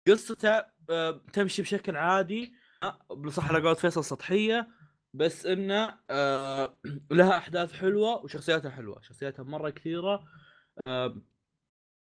قصته 0.09 0.65
آه، 0.91 1.21
تمشي 1.33 1.63
بشكل 1.63 1.97
عادي. 1.97 2.55
آه، 2.83 2.99
بصح 3.15 3.49
على 3.49 3.59
قولة 3.59 3.75
فيصل 3.75 4.05
سطحية. 4.05 4.69
بس 5.15 5.47
إنه 5.47 5.99
آه، 6.11 6.77
لها 7.11 7.37
أحداث 7.39 7.73
حلوة 7.73 8.25
وشخصياتها 8.25 8.71
حلوة. 8.71 9.01
شخصياتها 9.03 9.43
مرة 9.43 9.71
كثيرة. 9.71 10.25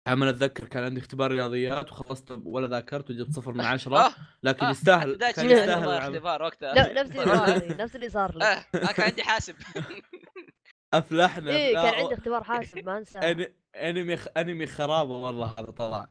آه، 0.07 0.09
عمل 0.11 0.27
أتذكر 0.27 0.67
كان 0.67 0.83
عندي 0.83 0.99
اختبار 0.99 1.31
رياضيات 1.31 1.91
وخلصت 1.91 2.39
ولا 2.45 2.67
ذاكرت 2.67 3.09
وجبت 3.09 3.31
صفر 3.31 3.51
من 3.53 3.61
عشرة. 3.61 3.97
آه. 3.97 4.13
لكن 4.43 4.65
آه، 4.65 4.71
يستاهل 4.71 5.15
كان 5.15 5.49
يستاهل. 5.49 5.89
اختبار 5.89 6.43
وقتها. 6.43 6.73
لا 6.73 7.03
نفس 7.03 7.11
اللي 7.11 7.25
صار 7.25 7.57
لي 7.57 7.75
نفس 7.83 7.95
اللي 7.95 8.09
صار 8.09 8.37
لي 8.37 8.63
كان 8.73 9.05
عندي 9.05 9.23
حاسب. 9.23 9.55
أفلحنا 10.93 11.51
إيه 11.51 11.73
كان 11.73 11.93
عندي 11.93 12.13
اختبار 12.13 12.43
حاسب 12.43 12.85
ما 12.85 12.97
أنسى. 12.97 13.19
أنمي 13.75 14.17
أنمي 14.37 14.67
خرابة 14.67 15.17
والله 15.17 15.55
هذا 15.59 15.71
طلع. 15.71 16.07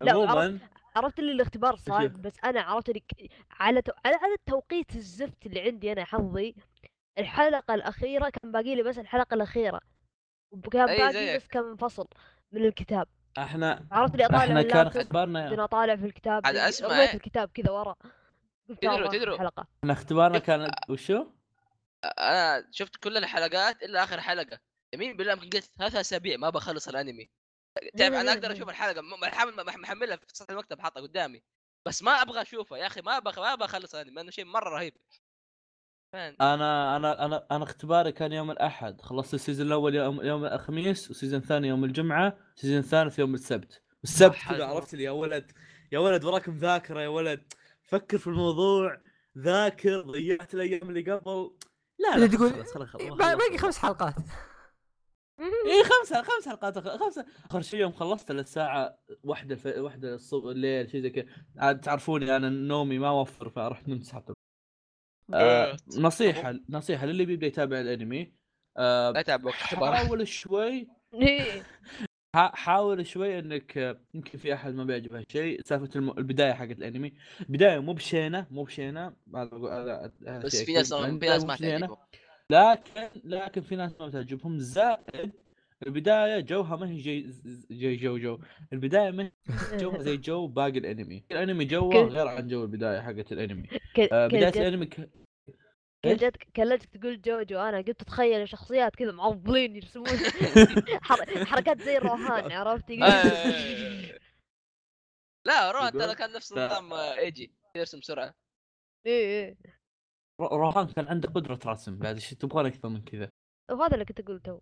لا، 0.00 0.12
عموما 0.12 0.58
عرفت 0.96 1.18
اللي 1.18 1.32
الاختبار. 1.32 1.76
صعب 1.76 2.22
بس 2.22 2.34
أنا 2.44 2.60
عرفت 2.60 2.88
اللي 2.88 3.02
على 3.50 3.82
تو... 3.82 3.92
على 4.04 4.14
على 4.14 4.34
التوقيت 4.34 4.96
الزفت 4.96 5.46
اللي 5.46 5.60
عندي 5.60 5.92
أنا 5.92 6.04
حظي 6.04 6.54
الحلقة 7.18 7.74
الأخيرة 7.74 8.28
كان 8.30 8.52
باقي 8.52 8.74
لي 8.74 8.82
بس 8.82 8.98
الحلقة 8.98 9.34
الأخيرة. 9.34 9.80
وكان 10.50 10.88
أي 10.88 10.98
باقي. 10.98 11.36
بس 11.36 11.48
كم 11.48 11.76
فصل 11.76 12.06
من 12.52 12.64
الكتاب. 12.64 13.08
إحنا 13.38 13.86
عرفت 13.92 14.12
اللي 14.14 14.26
أطالع 14.26 14.44
إحنا 14.44 14.62
كان 14.62 14.86
اختبارنا 14.86 15.42
بعدين 15.42 15.60
أطالع 15.60 15.96
في 15.96 16.06
الكتاب 16.06 16.46
أسمع، 16.46 16.88
رميت 16.88 17.08
إيه. 17.08 17.14
الكتاب 17.14 17.48
كذا 17.54 17.70
ورا 17.70 17.96
تدروا- 18.82 19.08
تدروا. 19.08 19.36
إحنا 19.36 19.92
اختبارنا 19.92 20.38
كان 20.38 20.70
وشو؟ 20.88 21.26
أنا 22.04 22.68
شفت 22.70 22.96
كل 22.96 23.16
الحلقات 23.16 23.82
إلا 23.82 24.04
آخر 24.04 24.20
حلقة 24.20 24.58
يمين 24.94 25.16
بالله 25.16 25.32
يمكن 25.32 25.50
قلت 25.50 25.64
ثلاث 25.78 25.96
أسابيع 25.96 26.36
ما 26.36 26.50
بخلص 26.50 26.88
الأنمي 26.88 27.30
تعرف 27.96 28.14
أنا 28.14 28.32
أقدر 28.32 28.52
أشوف 28.52 28.68
الحلقة 28.68 29.02
محملها 29.76 30.16
في 30.16 30.24
سطح 30.32 30.50
المكتب 30.50 30.80
حاطها 30.80 31.00
قدامي 31.00 31.42
بس 31.86 32.02
ما 32.02 32.12
أبغى 32.12 32.42
أشوفها 32.42 32.78
يا 32.78 32.86
أخي 32.86 33.00
ما 33.00 33.16
أبغى 33.16 33.40
ما 33.40 33.52
أبغى 33.52 33.64
اخلص 33.64 33.94
الأنمي 33.94 34.14
لأنه 34.14 34.30
شيء 34.30 34.44
مرة 34.44 34.68
رهيب؟ 34.70 34.94
أنا 36.14 36.96
أنا 36.96 37.24
أنا 37.24 37.46
أنا 37.50 37.64
اختباري 37.64 38.12
كان 38.12 38.32
يوم 38.32 38.50
الأحد. 38.50 39.00
خلصت 39.00 39.34
ال 39.34 39.39
season 39.39 39.66
الأول 39.66 39.94
يوم 39.94 40.20
يوم 40.22 40.44
الخميس 40.44 41.08
وال 41.08 41.16
season 41.16 41.40
الثاني 41.40 41.68
يوم 41.68 41.84
الجمعة 41.84 42.36
ال 42.56 42.59
season 42.59 42.78
الثالث 42.78 43.18
يوم 43.18 43.34
السبت. 43.34 43.82
السبت. 44.04 44.36
كذا 44.48 44.64
عرفت 44.64 44.94
لي؟ 44.94 45.02
يا 45.02 45.10
ولد 45.10 45.52
يا 45.92 45.98
ولد 45.98 46.24
وراك 46.24 46.48
مذاكره 46.48 47.00
يا 47.00 47.08
ولد 47.08 47.52
فكر 47.82 48.18
في 48.18 48.26
الموضوع 48.26 49.00
ذاكر 49.38 50.00
ضيعت 50.00 50.54
الأيام 50.54 50.88
اللي 50.88 51.12
قبل. 51.12 51.50
لا 51.98 52.18
لا 52.18 52.26
تقول 52.26 52.52
إيه، 53.00 53.10
باقي 53.10 53.58
خمس 53.58 53.78
حلقات. 53.78 54.14
اي 55.40 55.84
خمسة 55.84 56.22
خمس 56.22 56.48
حلقات 56.48 56.78
خمسة. 56.78 57.26
آخر 57.50 57.60
شيء 57.60 57.80
يوم 57.80 57.92
خلصت 57.92 58.32
للساعة 58.32 58.98
واحدة 59.24 59.54
الف... 59.54 59.66
واحدة 59.66 60.14
الصبح 60.14 60.50
الليل 60.50 60.90
شيء 60.90 61.00
زي 61.00 61.10
كذا. 61.10 61.26
عاد 61.56 61.80
تعرفوني 61.80 62.36
أنا 62.36 62.48
نومي 62.48 62.98
ما 62.98 63.08
اوفر 63.08 63.48
فرحت 63.48 63.88
نمت 63.88 64.02
سحبت 64.02 64.39
آه 65.34 65.76
نصيحة 65.98 66.54
نصيحة 66.70 67.06
للي 67.06 67.24
بيبدأ 67.24 67.46
يتابع 67.46 67.80
الأنمي. 67.80 68.32
آه 68.76 69.10
لا 69.10 69.50
حاول 69.52 70.28
شوي. 70.28 70.88
إيه. 71.14 71.62
حا- 72.36 72.56
حاول 72.56 73.06
شوي 73.06 73.38
إنك 73.38 73.98
يمكن 74.14 74.38
في 74.38 74.54
أحد 74.54 74.74
ما 74.74 74.84
بيعجبه 74.84 75.18
هالشيء. 75.18 75.60
سالفة 75.64 75.90
الم... 75.96 76.10
البداية 76.18 76.52
حقت 76.52 76.70
الأنمي. 76.78 77.12
البداية 77.40 77.78
مو 77.78 77.92
بشينة 77.92 78.46
مو 78.50 78.62
بشينة. 78.62 79.12
هذا 79.34 80.12
بس 80.44 80.56
شيء 80.56 80.66
في 80.66 80.72
ناس 80.72 80.92
أكيد. 80.92 81.20
في 81.20 81.26
ناس 81.26 81.44
ما. 81.44 81.56
تعجبهم. 81.56 81.96
لكن 82.50 83.08
لكن 83.24 83.60
في 83.60 83.76
ناس 83.76 83.92
ما 84.00 84.10
تعجبهم 84.10 84.58
زائد 84.58 85.32
البداية 85.86 86.40
جوها 86.40 86.76
ما 86.76 86.88
هي 86.88 86.96
جي 86.96 87.30
جي 87.70 87.96
جو 87.96 88.18
جو. 88.18 88.38
البداية 88.72 89.10
ما 89.10 89.22
هي 89.24 89.30
جوها 89.82 89.98
زي 90.02 90.16
جو 90.16 90.46
باقي 90.46 90.78
الأنمي. 90.78 91.24
الأنمي 91.30 91.64
جوه 91.64 91.94
غير 92.08 92.28
عن 92.28 92.48
جو 92.48 92.62
البداية 92.62 93.00
حقت 93.00 93.32
الأنمي. 93.32 93.68
ك- 93.94 94.12
آه 94.12 94.26
بداية 94.26 94.48
الأنمي 94.48 94.86
ك... 94.86 94.94
كل 96.04 96.08
إيش؟ 96.10 96.20
جد 96.20 96.36
كلتك 96.56 96.86
تقول 96.96 97.20
جوجو 97.22 97.58
أنا 97.58 97.76
قلت 97.76 97.90
تتخيل 98.00 98.48
شخصيات 98.48 98.96
كذا 98.96 99.12
معضلين 99.12 99.76
يرسمون 99.76 100.06
حر- 101.02 101.44
حركات 101.44 101.82
زي 101.82 101.96
الروهان 101.96 102.52
عرفت 102.52 102.90
آه. 102.90 104.18
لا 105.46 105.70
روح 105.70 105.82
يقول- 105.84 106.00
ترى 106.00 106.14
كان 106.14 106.32
نفس 106.32 106.52
لا. 106.52 106.66
نظام 106.66 106.92
آه، 106.92 107.18
إيجي 107.18 107.52
يرسم 107.76 107.98
بسرعة 108.00 108.34
إيه 109.06 109.24
إيه 109.26 109.56
روهان 110.40 110.86
كان 110.86 111.08
عنده 111.08 111.28
قدرة 111.28 111.58
رسم 111.66 111.98
بعد 111.98 112.14
إيش 112.14 112.30
تبغى 112.30 112.68
أكثر 112.68 112.88
من 112.88 113.04
كذا 113.04 113.30
وهذا 113.70 113.94
اللي 113.94 114.04
كنت 114.04 114.20
أقول 114.20 114.40
تو 114.40 114.60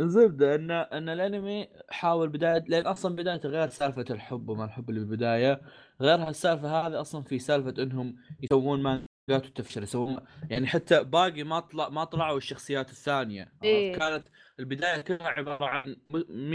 الزبده 0.00 0.54
إن 0.54 0.70
إن 0.70 1.08
الأنمي 1.08 1.68
حاول 1.90 2.28
بداية 2.28 2.64
لأن 2.68 2.86
أصلا 2.86 3.16
بدايته 3.16 3.48
غير 3.48 3.68
سالفة 3.68 4.04
الحب 4.10 4.48
وما 4.48 4.64
الحب 4.64 4.90
اللي 4.90 5.00
بالبداية. 5.00 5.60
غير 6.00 6.18
هالسالفة 6.18 6.86
هذه 6.86 7.00
أصلا 7.00 7.22
في 7.22 7.38
سالفة 7.38 7.82
إنهم 7.82 8.16
يسوون 8.42 8.82
مانجات 8.82 9.46
وتفشل 9.46 9.82
يسوون 9.82 10.20
يعني 10.50 10.66
حتى 10.66 11.04
باقي 11.04 11.44
ما 11.44 11.60
طلع 11.60 11.88
ما 11.88 12.04
طلعوا 12.04 12.36
الشخصيات 12.36 12.90
الثانية؟ 12.90 13.52
إيه. 13.64 13.96
كانت 13.96 14.28
البداية 14.58 15.00
كلها 15.00 15.28
عبارة 15.28 15.64
عن 15.64 15.96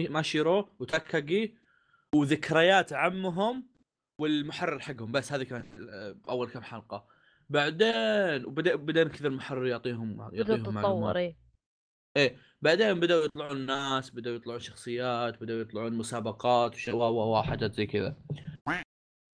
ماشيرو 0.10 0.70
وتاكاجي 0.80 1.56
وذكريات 2.16 2.94
عمهم 2.94 3.70
والمحرر 4.20 4.80
حقهم. 4.80 5.12
بس 5.12 5.34
هذه 5.34 5.44
كانت 5.44 5.66
آه، 5.90 6.16
أول 6.30 6.50
كم 6.50 6.62
حلقة. 6.62 7.06
بعدين 7.50 8.46
وبدأ 8.46 8.76
بدأنا 8.76 9.10
كذا 9.10 9.28
المحرر 9.28 9.68
يعطيهم 9.68 10.30
يعطيهم 10.34 10.74
معلومات. 10.74 11.36
إيه 12.18 12.38
بعدين 12.62 13.00
بدأوا 13.00 13.26
يطلعون 13.26 13.66
ناس 13.66 14.10
بدأوا 14.10 14.36
يطلعون 14.36 14.60
شخصيات 14.60 15.38
بدأوا 15.42 15.62
يطلعون 15.62 15.94
مسابقات 15.98 16.76
وش- 16.76 16.88
و 16.90 16.98
و 16.98 17.38
و 17.40 17.44
حاجات 17.44 17.74
زي 17.74 17.86
كذا. 17.86 18.18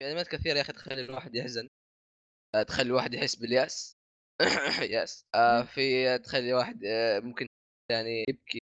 يعني 0.02 0.16
ما 0.16 0.24
كثير 0.24 0.56
يا 0.56 0.62
أخي 0.62 0.74
تخلي 0.74 1.02
الواحد 1.06 1.36
يحزن. 1.36 1.68
آه، 2.56 2.64
تخلي 2.64 2.88
الواحد 2.88 3.14
يحس 3.14 3.36
باليأس. 3.36 3.98
يأس. 4.94 5.26
آه 5.36 5.62
في 5.62 6.18
تخلي 6.18 6.50
الواحد 6.50 6.84
آه، 6.86 7.20
ممكن 7.20 7.48
يعني 7.92 8.26
يبكي. 8.30 8.60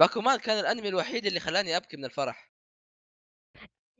باكومان 0.00 0.38
كان 0.38 0.58
الأنمي 0.60 0.88
الوحيد 0.88 1.26
اللي 1.26 1.40
خلاني 1.40 1.76
أبكي 1.76 1.96
من 1.96 2.04
الفرح. 2.04 2.50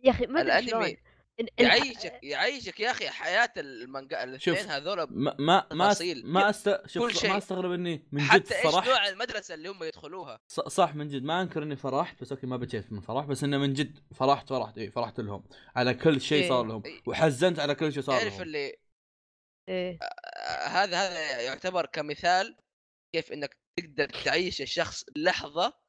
يا 0.05 0.11
أخي 0.11 0.27
ما 0.27 0.41
أدري 0.41 0.69
شلون 0.69 0.83
الأنمي 0.83 0.93
الح- 0.93 1.14
يعيشك 1.59 2.19
يعيشك 2.23 2.81
يا 2.81 2.91
أخي 2.91 3.09
حياة 3.09 3.53
المانجا 3.57 4.25
الاثنين 4.25 4.57
شوف، 4.57 4.67
هذول 4.69 5.07
ما 5.11 5.37
ما 5.39 5.67
ما. 5.73 5.95
ما. 6.23 6.53
كل 6.53 6.91
شوف 6.91 7.13
شيء. 7.13 7.31
ما 7.31 7.39
أستغرب 7.39 7.73
إني 7.73 8.09
من 8.13 8.23
جد 8.23 8.29
حتى 8.29 8.55
إيش 8.55 8.63
فرحت 8.63 8.89
نوع 8.89 9.09
المدرسة 9.09 9.55
اللي 9.55 9.69
هم 9.69 9.85
يدخلوها 9.85 10.41
ص- 10.49 10.61
صح 10.61 10.95
من 10.95 11.09
جد 11.09 11.23
ما 11.23 11.43
أنكر 11.43 11.63
إني 11.63 11.77
فرحت 11.77 12.21
بس 12.21 12.33
okay 12.33 12.47
ما 12.47 12.57
بكيت 12.57 12.93
من 12.93 13.01
فرح 13.01 13.25
بس 13.25 13.45
إنه 13.45 13.59
من 13.59 13.73
جد 13.73 13.99
فرحت 14.15 14.49
فرحت 14.49 14.79
إي 14.79 14.91
فرحت 14.91 15.21
لهم 15.21 15.45
على 15.77 15.95
كل 15.95 16.21
شيء 16.21 16.43
إيه. 16.43 16.49
صار 16.49 16.65
لهم 16.65 16.83
إيه. 16.87 17.03
وحزنت 17.07 17.59
على 17.59 17.75
كل 17.75 17.93
شيء 17.93 18.03
صار 18.03 18.21
تعرف 18.21 18.33
لهم 18.33 18.43
اللي 18.43 18.77
إيه 19.69 19.99
آه، 20.03 20.67
هذا 20.67 20.97
هذا 20.97 21.41
يعتبر 21.41 21.87
كمثال 21.87 22.57
كيف 23.15 23.33
إنك 23.33 23.57
تقدر 23.81 24.09
تعيش 24.09 24.63
الشخص 24.63 25.05
لحظة 25.17 25.84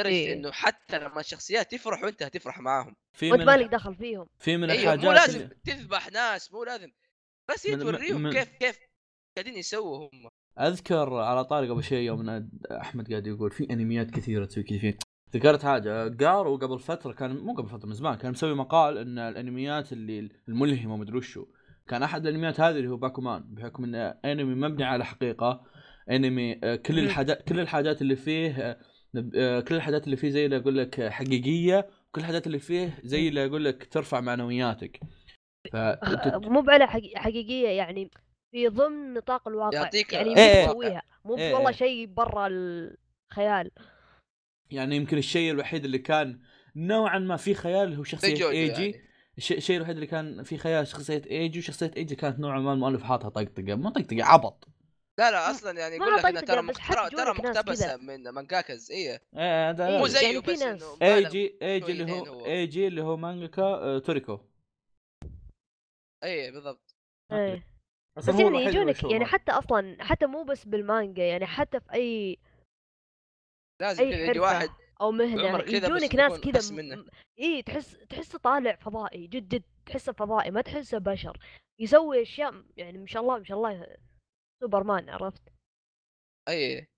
لدرجة 0.00 0.14
إيه. 0.14 0.32
إنه 0.32 0.50
حتى 0.52 0.98
لما 0.98 1.20
الشخصيات 1.20 1.72
تفرحوا 1.74 2.08
انت 2.08 2.22
هتفرح 2.22 2.60
معاهم. 2.60 2.96
في 3.12 3.30
وانت 3.30 3.40
من 3.40 3.46
مالك 3.46 3.70
دخل 3.72 3.94
فيهم. 3.94 4.26
في 4.38 4.56
من 4.56 4.70
أيوه 4.70 4.82
الحاجات 4.82 5.04
مو 5.04 5.12
لازم 5.12 5.40
اللي- 5.40 5.54
تذبح 5.64 6.12
ناس 6.12 6.52
مو 6.52 6.64
لازم 6.64 6.88
بس 7.50 7.66
هي 7.66 7.76
توريهم 7.76 8.22
من- 8.22 8.32
كيف 8.32 8.48
كيف 8.48 8.78
قاعدين 9.36 9.56
يسووا 9.58 9.98
هم. 10.08 10.28
أذكر 10.60 11.14
على 11.14 11.44
طاري 11.44 11.68
قبل 11.70 11.84
شيء 11.84 11.98
يوم 11.98 12.48
أحمد 12.70 13.10
قاعد 13.10 13.26
يقول 13.26 13.50
في 13.50 13.64
أنميات 13.70 14.10
كثيرة 14.10 14.44
تسوي 14.44 14.62
كذا. 14.64 14.78
في 14.78 14.94
ذكرت 15.34 15.62
حاجة 15.62 16.08
جارو 16.08 16.56
قبل 16.56 16.78
فترة 16.78 17.12
كان 17.12 17.36
مو 17.36 17.54
قبل 17.54 17.68
فترة 17.68 17.86
من 17.86 17.94
زمان 17.94 18.14
كان 18.14 18.30
مسوي 18.30 18.54
مقال 18.54 18.98
إن 18.98 19.18
الأنميات 19.18 19.92
اللي 19.92 20.28
الملهمة 20.48 20.96
مدري 20.96 21.18
وشو. 21.18 21.46
كان 21.88 22.02
أحد 22.02 22.26
الأنميات 22.26 22.60
هذه 22.60 22.76
اللي 22.76 22.88
هو 22.88 22.96
باكومان 22.96 23.44
بحكم 23.54 23.84
إنه 23.84 24.14
أنمي 24.24 24.54
مبني 24.54 24.84
على 24.84 25.04
حقيقة 25.04 25.66
أنمي 26.10 26.60
آه، 26.64 26.76
كل. 26.76 26.98
الحاجات 26.98 27.42
كل 27.48 27.60
الحاجات 27.60 28.02
اللي 28.02 28.16
فيه 28.16 28.50
آه، 28.50 28.78
كل 29.68 29.74
الحاجات 29.74 30.04
اللي 30.04 30.16
فيه 30.16 30.30
زي 30.30 30.44
اللي 30.44 30.56
أقول 30.56 30.78
لك 30.78 31.00
آه، 31.00 31.10
حقيقية 31.10 31.88
وكل 32.08 32.20
الحاجات 32.20 32.46
اللي 32.46 32.58
فيه 32.58 32.98
زي 33.04 33.28
اللي 33.28 33.46
أقول 33.46 33.64
لك 33.64 33.84
ترفع 33.92 34.20
معنوياتك 34.20 35.00
ف 35.72 35.76
آه، 35.76 36.38
مو 36.44 36.64
حقي- 36.86 37.16
حقيقية 37.16 37.68
يعني 37.68 38.10
في 38.52 38.68
ضمن 38.68 39.14
نطاق 39.14 39.48
الواقع 39.48 39.78
يعطيك 39.82 40.12
يعني 40.12 40.36
إيه. 40.38 40.66
تسويها 40.66 41.02
مو 41.24 41.36
إيه، 41.36 41.54
والله 41.54 41.68
إيه. 41.68 41.74
شيء 41.76 42.06
برا 42.06 42.46
الخيال 42.46 43.70
يعني 44.70 44.96
يمكن 44.96 45.18
الشيء 45.18 45.50
الوحيد 45.50 45.84
اللي 45.84 45.98
كان 45.98 46.40
نوعا 46.76 47.18
ما 47.18 47.36
في 47.36 47.54
خيال 47.54 47.94
هو 47.94 48.04
شخصية 48.04 48.50
ايجي 48.50 48.82
يعني. 48.82 49.02
الشيء 49.38 49.56
الشيء 49.56 49.76
الوحيد 49.76 49.94
اللي 49.94 50.06
كان 50.06 50.42
في 50.42 50.56
خيال 50.58 50.86
شخصية 50.86 51.22
ايجي 51.30 51.58
وشخصية 51.58 51.90
ايجي 51.96 52.14
كانت 52.14 52.38
نوعا 52.40 52.60
ما 52.60 52.72
المؤلف 52.72 53.02
حاطها 53.02 53.28
طقطقة 53.28 53.74
ما 53.74 53.90
طقطقة 53.90 54.24
عبط 54.24 54.68
لا 55.18 55.30
لا 55.30 55.50
أصلا 55.50 55.78
يعني 55.78 55.96
يقول 55.96 56.14
لك 56.16 56.22
طقطقة، 56.22 56.40
ترى 56.40 57.10
ترى 57.10 57.10
ترى 57.10 57.34
مقتبسة. 57.50 57.96
من 57.96 58.28
مانجاكاز 58.28 58.90
إيه 58.90 59.22
إيه 59.36 59.70
هذا 59.70 59.98
مو 59.98 60.06
إيه، 60.06 60.10
زيه 60.12 60.20
يعني 60.26 60.40
بس 60.40 60.62
إنه 60.62 60.96
بالغ. 60.96 61.14
ايجي 61.26 61.58
ايجي 61.62 61.92
اللي 61.92 62.06
شويتين 62.08 62.28
هو 62.28 62.40
هو. 62.40 62.46
ايجي 62.46 62.86
اللي 62.86 63.02
هو 63.02 63.16
مانجاكا 63.16 63.98
توريكو 63.98 64.40
إيه 66.24 66.50
بالضبط 66.50 66.96
إيه 67.32 67.66
أصلاً 68.18 68.34
بس 68.34 68.40
يعني 68.40 68.58
اللي 68.58 68.68
يجونك 68.70 69.04
يعني. 69.04 69.24
حتى 69.24 69.52
أصلا 69.52 69.96
حتى 70.04 70.26
مو 70.26 70.42
بس 70.42 70.64
بالمانجا 70.64 71.22
يعني 71.24 71.46
حتى 71.46 71.80
في 71.80 71.92
أي 71.94 72.38
لازم 73.80 74.02
أي 74.04 74.10
كذا 74.10 74.24
يجي 74.30 74.38
واحد 74.38 74.70
أو 75.00 75.10
مهنة 75.12 75.58
يجونك 75.58 76.14
ناس 76.14 76.40
كذا. 76.40 76.96
م- 76.96 77.06
اي 77.38 77.62
تحس 77.62 77.98
تحسه 78.08 78.38
طالع 78.38 78.76
فضائي 78.76 79.26
جد 79.26 79.48
جد 79.48 79.62
تحسه 79.86 80.12
فضائي 80.12 80.50
ما 80.50 80.60
تحسه 80.60 80.98
بشر 80.98 81.38
يسوي 81.80 82.22
أشياء 82.22 82.62
يعني 82.76 82.98
ما 82.98 83.06
شاء 83.06 83.22
الله 83.22 83.38
ما 83.38 83.44
شاء 83.44 83.58
الله 83.58 83.96
سوبرمان 84.60 85.08
عرفت؟ 85.10 85.42
أي. 86.48 86.88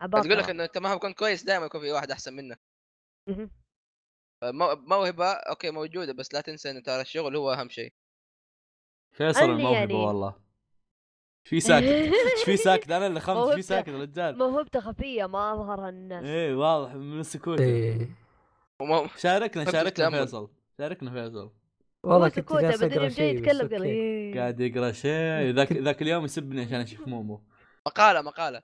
عباقرة 0.00 0.26
تقول 0.26 0.38
لك 0.38 0.50
إنه 0.50 0.64
انت 0.64 0.78
مهما 0.78 0.98
كنت 0.98 1.18
كويس 1.18 1.44
دائما 1.44 1.66
يكون 1.66 1.80
في 1.80 1.92
واحد 1.92 2.10
أحسن 2.10 2.32
منك 2.32 2.60
موهبة 4.88 5.26
okay 5.32 5.70
موجودة 5.70 6.12
بس 6.12 6.34
لا 6.34 6.40
تنسى 6.40 6.70
إنه 6.70 6.80
ترى 6.80 7.00
الشغل 7.00 7.36
هو 7.36 7.52
أهم 7.52 7.68
شيء. 7.68 7.92
فيصل 9.12 9.40
الموهبة 9.44 9.74
يعني- 9.78 9.94
والله. 9.94 10.28
إيش 10.28 11.50
في 11.50 11.60
ساكت 11.60 11.84
إيش 11.86 12.14
في 12.46 12.56
ساكت 12.56 12.90
أنا 12.90 13.06
اللي 13.06 13.20
خمت 13.20 13.46
إيش 13.46 13.54
في. 13.54 13.62
ساكت 13.62 13.88
رجال. 13.88 14.38
موهبته 14.38 14.80
خفية 14.80 15.26
ما 15.26 15.52
اظهرها 15.52 15.88
الناس. 15.88 16.24
إيه 16.24 16.54
واضح 16.54 16.94
من 16.94 17.20
السكوت. 17.20 17.60
إيه. 17.60 18.08
شاركنا 19.16 19.72
شاركنا. 19.72 20.10
فيصل. 20.10 20.50
شاركنا 20.78 21.10
فيصل. 21.10 21.52
والله 22.04 22.28
كنت 22.28 22.52
جالس 22.52 22.82
أقرأ 22.82 23.08
شيء 23.08 23.34
يتكلم 23.34 23.68
قال. 23.68 23.82
إيه. 23.82 24.34
قاعد 24.40 24.60
يقرأ 24.60 24.92
شيء 24.92 25.54
ذاك 25.54 25.72
ذاك 25.72 26.02
اليوم 26.02 26.24
يسبني 26.24 26.62
عشان 26.62 26.80
أشوف 26.80 27.08
مومو. 27.08 27.42
مقالة 27.86 28.22
مقالة. 28.22 28.62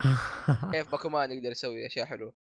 كيف 0.72 0.90
باكومان 0.90 1.32
يقدر 1.32 1.50
يسوي 1.50 1.86
أشياء 1.86 2.06
حلوة. 2.06 2.32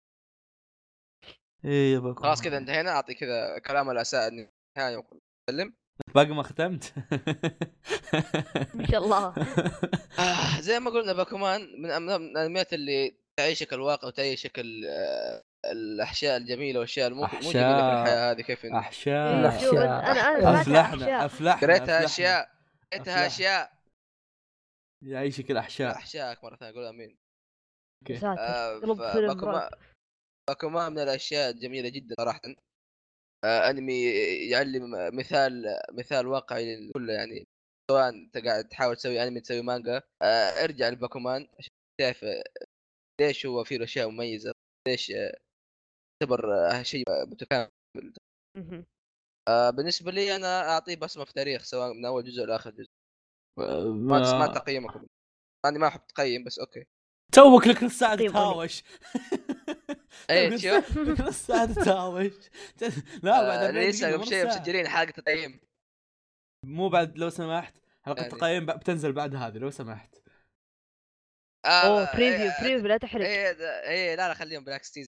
إيه 1.64 1.94
يا 1.94 1.98
باكو 1.98 2.22
خلاص 2.22 2.42
كذا 2.42 2.58
انتهينا 2.58 2.90
أعطي 2.90 3.14
كذا 3.14 3.58
كلام 3.58 3.90
الاساء 3.90 4.28
النهايه 4.28 5.02
وسلم 5.48 5.74
باقي 6.14 6.34
ما 6.34 6.42
ختمت. 6.42 6.94
ما 8.74 8.87
شاء 8.90 9.04
الله. 9.04 9.34
آه 10.18 10.61
زي 10.61 10.80
ما 10.80 10.90
قلنا 10.90 11.12
باكومان 11.12 11.61
من 11.82 11.90
الانميات 11.90 12.72
اللي 12.72 13.16
تعيشك 13.37 13.72
الواقع 13.72 14.08
وتعيشك 14.08 14.52
الاشياء 15.64 16.37
الجميلة 16.37 16.79
والأشياء 16.79 17.09
المو 17.09 17.23
مو 17.23 17.29
جميلة 17.51 17.79
في. 17.79 18.03
الحياة 18.03 18.31
هذه 18.33 18.40
كيف 18.42 18.66
أحشاء. 18.66 19.61
شوف، 19.61 19.75
أنا 19.75 20.11
أنا 20.12 20.61
أفلحنا 20.61 20.81
أحشاء. 21.05 21.27
أفلحنا 21.27 21.61
قريتها. 21.61 22.05
أشياء 22.05 22.51
قريتها. 22.92 23.27
أشياء 23.27 23.73
يعيشك 25.05 25.51
الاحشاء 25.51 25.92
احشائك 25.97 26.44
مرة 26.44 26.57
ثانية 26.57 26.75
قول 26.75 26.85
آمين 26.85 27.16
ساتر 28.09 28.38
آه، 28.38 28.81
رعب. 29.42 29.71
باكومان 30.49 30.92
من 30.92 30.99
الأشياء 30.99 31.51
الجميلة 31.51 31.88
جدا 31.88 32.14
صراحة 32.21 32.40
آه 33.44 33.71
أنمي 33.71 34.05
يعلم 34.51 34.90
مثال 35.16 35.79
مثال 35.92 36.27
واقعي 36.27 36.77
للكل 36.77 37.11
يعني 37.11 37.44
سواء 37.90 38.09
أنت 38.09 38.38
قاعد 38.38 38.64
تحاول 38.68 38.97
تسوي 38.97 39.23
أنمي 39.23 39.40
تسوي 39.40 39.62
مانجا 39.62 40.03
آه 40.23 40.64
ارجع 40.64 40.88
لباكومان 40.88 41.49
عشان 41.59 41.71
تعرف 42.01 42.25
ليش 43.21 43.47
هو 43.47 43.64
فيه 43.64 43.85
أشياء 43.85 44.09
مميزة 44.11 44.53
ليش 44.88 45.11
آه، 45.11 45.37
يعتبر 46.22 46.54
آه، 46.70 46.83
شيء 46.83 47.04
متكامل. 47.26 47.70
آه 49.48 49.70
بالنسبة 49.70 50.11
لي 50.12 50.37
أنا 50.37 50.68
أعطيه 50.68 50.96
بصمة 50.96 51.24
في 51.24 51.33
تاريخ 51.33 51.62
سواء 51.62 51.92
من 51.92 52.04
أول 52.04 52.24
جزء 52.24 52.44
لاخر 52.44 52.70
جزء. 52.70 52.90
ما 53.59 54.38
ما 54.38 54.46
تقييمكم 54.54 55.07
أنا 55.64 55.78
ما 55.78 55.87
أحب 55.88 56.07
تقيم 56.07 56.44
بس 56.44 56.59
okay. 56.59 56.85
توك 57.33 57.66
لك 57.66 57.83
نص 57.83 57.98
ساعة 57.98 58.16
تتهاوش 58.16 58.83
إيه 60.31 60.57
شوف 60.57 60.98
نص 61.28 61.46
ساعة 61.46 61.66
تتهاوش 61.74 62.33
لا 63.22 63.42
بعد 63.42 63.59
آه، 63.59 63.66
40 63.66 63.88
لسه 63.88 64.12
قبل 64.12 64.26
شيء. 64.26 64.46
مسجلين 64.46 64.88
حلقة 64.88 65.11
تقييم. 65.11 65.61
مو 66.66 66.88
بعد 66.88 67.18
لو 67.18 67.31
سمحت 67.31 67.74
حلقة 68.07 68.20
يعني. 68.22 68.31
تقييم 68.33 68.66
ب- 68.66 68.70
بتنزل 68.78 69.12
بعد 69.12 69.35
هذه 69.35 69.59
لو 69.59 69.70
سمحت. 69.70 70.14
أوه 71.66 72.16
preview 72.16 72.44
إيه، 72.46 72.61
preview 72.61 72.87
لا 72.88 72.96
تحرق 72.96 73.52
ده- 73.52 73.88
إيه 73.88 74.14
لا 74.14 74.28
لا 74.28 74.35
خليهم 74.35 74.64
بالعكس 74.64 74.92
teaser 74.92 75.08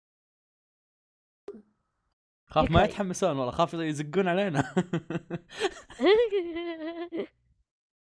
خاف 2.50 2.70
ما. 2.70 2.84
يتحمسون 2.84 3.36
والله 3.36 3.50
خاف 3.50 3.74
يزقون 3.74 4.28
علينا. 4.28 4.74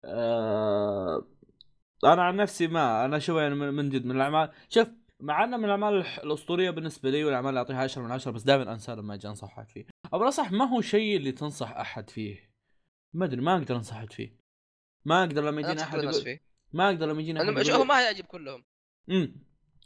آه، 0.06 1.28
أنا 2.04 2.24
عن 2.24 2.36
نفسي 2.36 2.68
ما 2.68 3.06
أنا 3.06 3.20
شوي 3.20 3.42
يعني 3.42 3.56
من 3.56 3.74
من 3.74 3.90
جد 3.90 4.06
من 4.06 4.16
الأعمال. 4.16 4.52
شوف 4.70 4.88
مع 5.20 5.44
إنه 5.44 5.58
من 5.58 5.66
الأعمال 5.66 5.94
الح- 5.94 6.20
الأسطورية 6.20 6.70
بالنسبة 6.70 7.10
لي 7.10 7.24
والأعمال 7.24 7.50
اللي 7.50 7.60
أعطيها 7.60 7.78
10 7.84 8.02
من 8.02 8.12
10 8.12 8.32
بس 8.32 8.44
دائما 8.44 8.74
انسى 8.74 8.92
لما 8.96 9.14
أجي 9.14 9.28
انصح 9.28 9.58
احد 9.60 9.70
فيه. 9.70 9.86
أو 10.14 10.20
بالاصح 10.20 10.52
ما 10.52 10.66
هو 10.66 10.82
شيء 10.82 11.18
اللي 11.18 11.32
تنصح 11.32 11.72
أحد 11.72 12.10
فيه؟ 12.10 12.50
ما 13.14 13.26
أدري 13.26 13.42
ما 13.42 13.58
أقدر 13.58 13.76
أنصح 13.76 13.96
أحد 13.96 14.14
فيه. 14.14 14.38
ما 15.06 15.24
أقدر 15.24 15.42
لما 15.42 15.62
يجينا 15.62 15.82
أحد 15.82 16.00
يقول 16.04 16.40
ما 16.74 16.90
أقدر 16.90 17.06
لما 17.08 17.22
يجينا 17.22 17.42
أحد 17.42 17.66
يقول 17.68 17.88
ما 17.88 18.02
يعجب 18.02 18.26
كلهم. 18.26 18.64
امم 19.10 19.36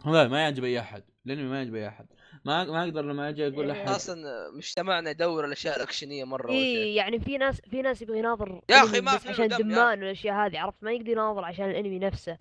لا 0.06 0.28
ما 0.28 0.42
يعجب 0.42 0.64
أي 0.64 0.80
أحد. 0.80 1.04
لاني 1.26 1.44
ما 1.44 1.58
يعجب 1.58 1.76
أي 1.76 1.88
أحد. 1.88 2.08
ما 2.48 2.64
ما 2.64 2.84
أقدر 2.84 3.02
لما 3.02 3.30
أجي 3.30 3.48
أقول 3.48 3.72
إيه. 3.72 3.78
لأحد. 3.78 3.90
أصلا 3.90 4.52
مجتمعنا 4.52 5.10
يدور 5.10 5.46
الاشياء 5.46 5.76
الأكشنية 5.76 6.24
مرة 6.24 6.52
اي 6.52 6.96
يعني 6.96 7.20
في 7.20 7.38
ناس 7.38 7.62
في 7.62 7.82
ناس 7.82 8.02
يبغى 8.02 8.20
يناظر 8.20 8.62
يا 8.70 8.84
أنمي 8.84 9.02
ما 9.02 9.16
بس 9.16 9.22
في 9.22 9.30
عشان 9.30 9.48
دمان 9.48 10.04
والأشياء 10.04 10.36
هذه 10.36 10.60
عرفت؟ 10.60 10.84
ما 10.84 10.92
يقدر 10.92 11.10
يناظر 11.10 11.46
عشان 11.46 11.70
الأنمي 11.70 12.00
نفسه. 12.00 12.38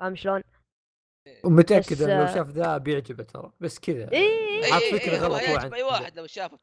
فاهم 0.00 0.16
شلون؟ 0.16 0.42
ومتأكد 1.44 1.92
بس، 1.92 2.00
إنه 2.02 2.18
لو 2.18 2.22
آه، 2.22 2.34
شاف 2.34 2.48
ذا 2.48 2.78
بيعجبه 2.78 3.24
ترى 3.24 3.52
بس 3.60 3.78
كذا. 3.78 4.12
اي 4.12 4.72
حاط 4.72 4.82
إيه، 4.82 4.98
فكرة 4.98 5.12
إيه، 5.12 5.20
هو 5.20 5.26
غلط 5.26 5.64
هو 5.64 5.74
أي 5.74 5.82
واحد 5.82 6.16
لو 6.16 6.26
شافه. 6.26 6.58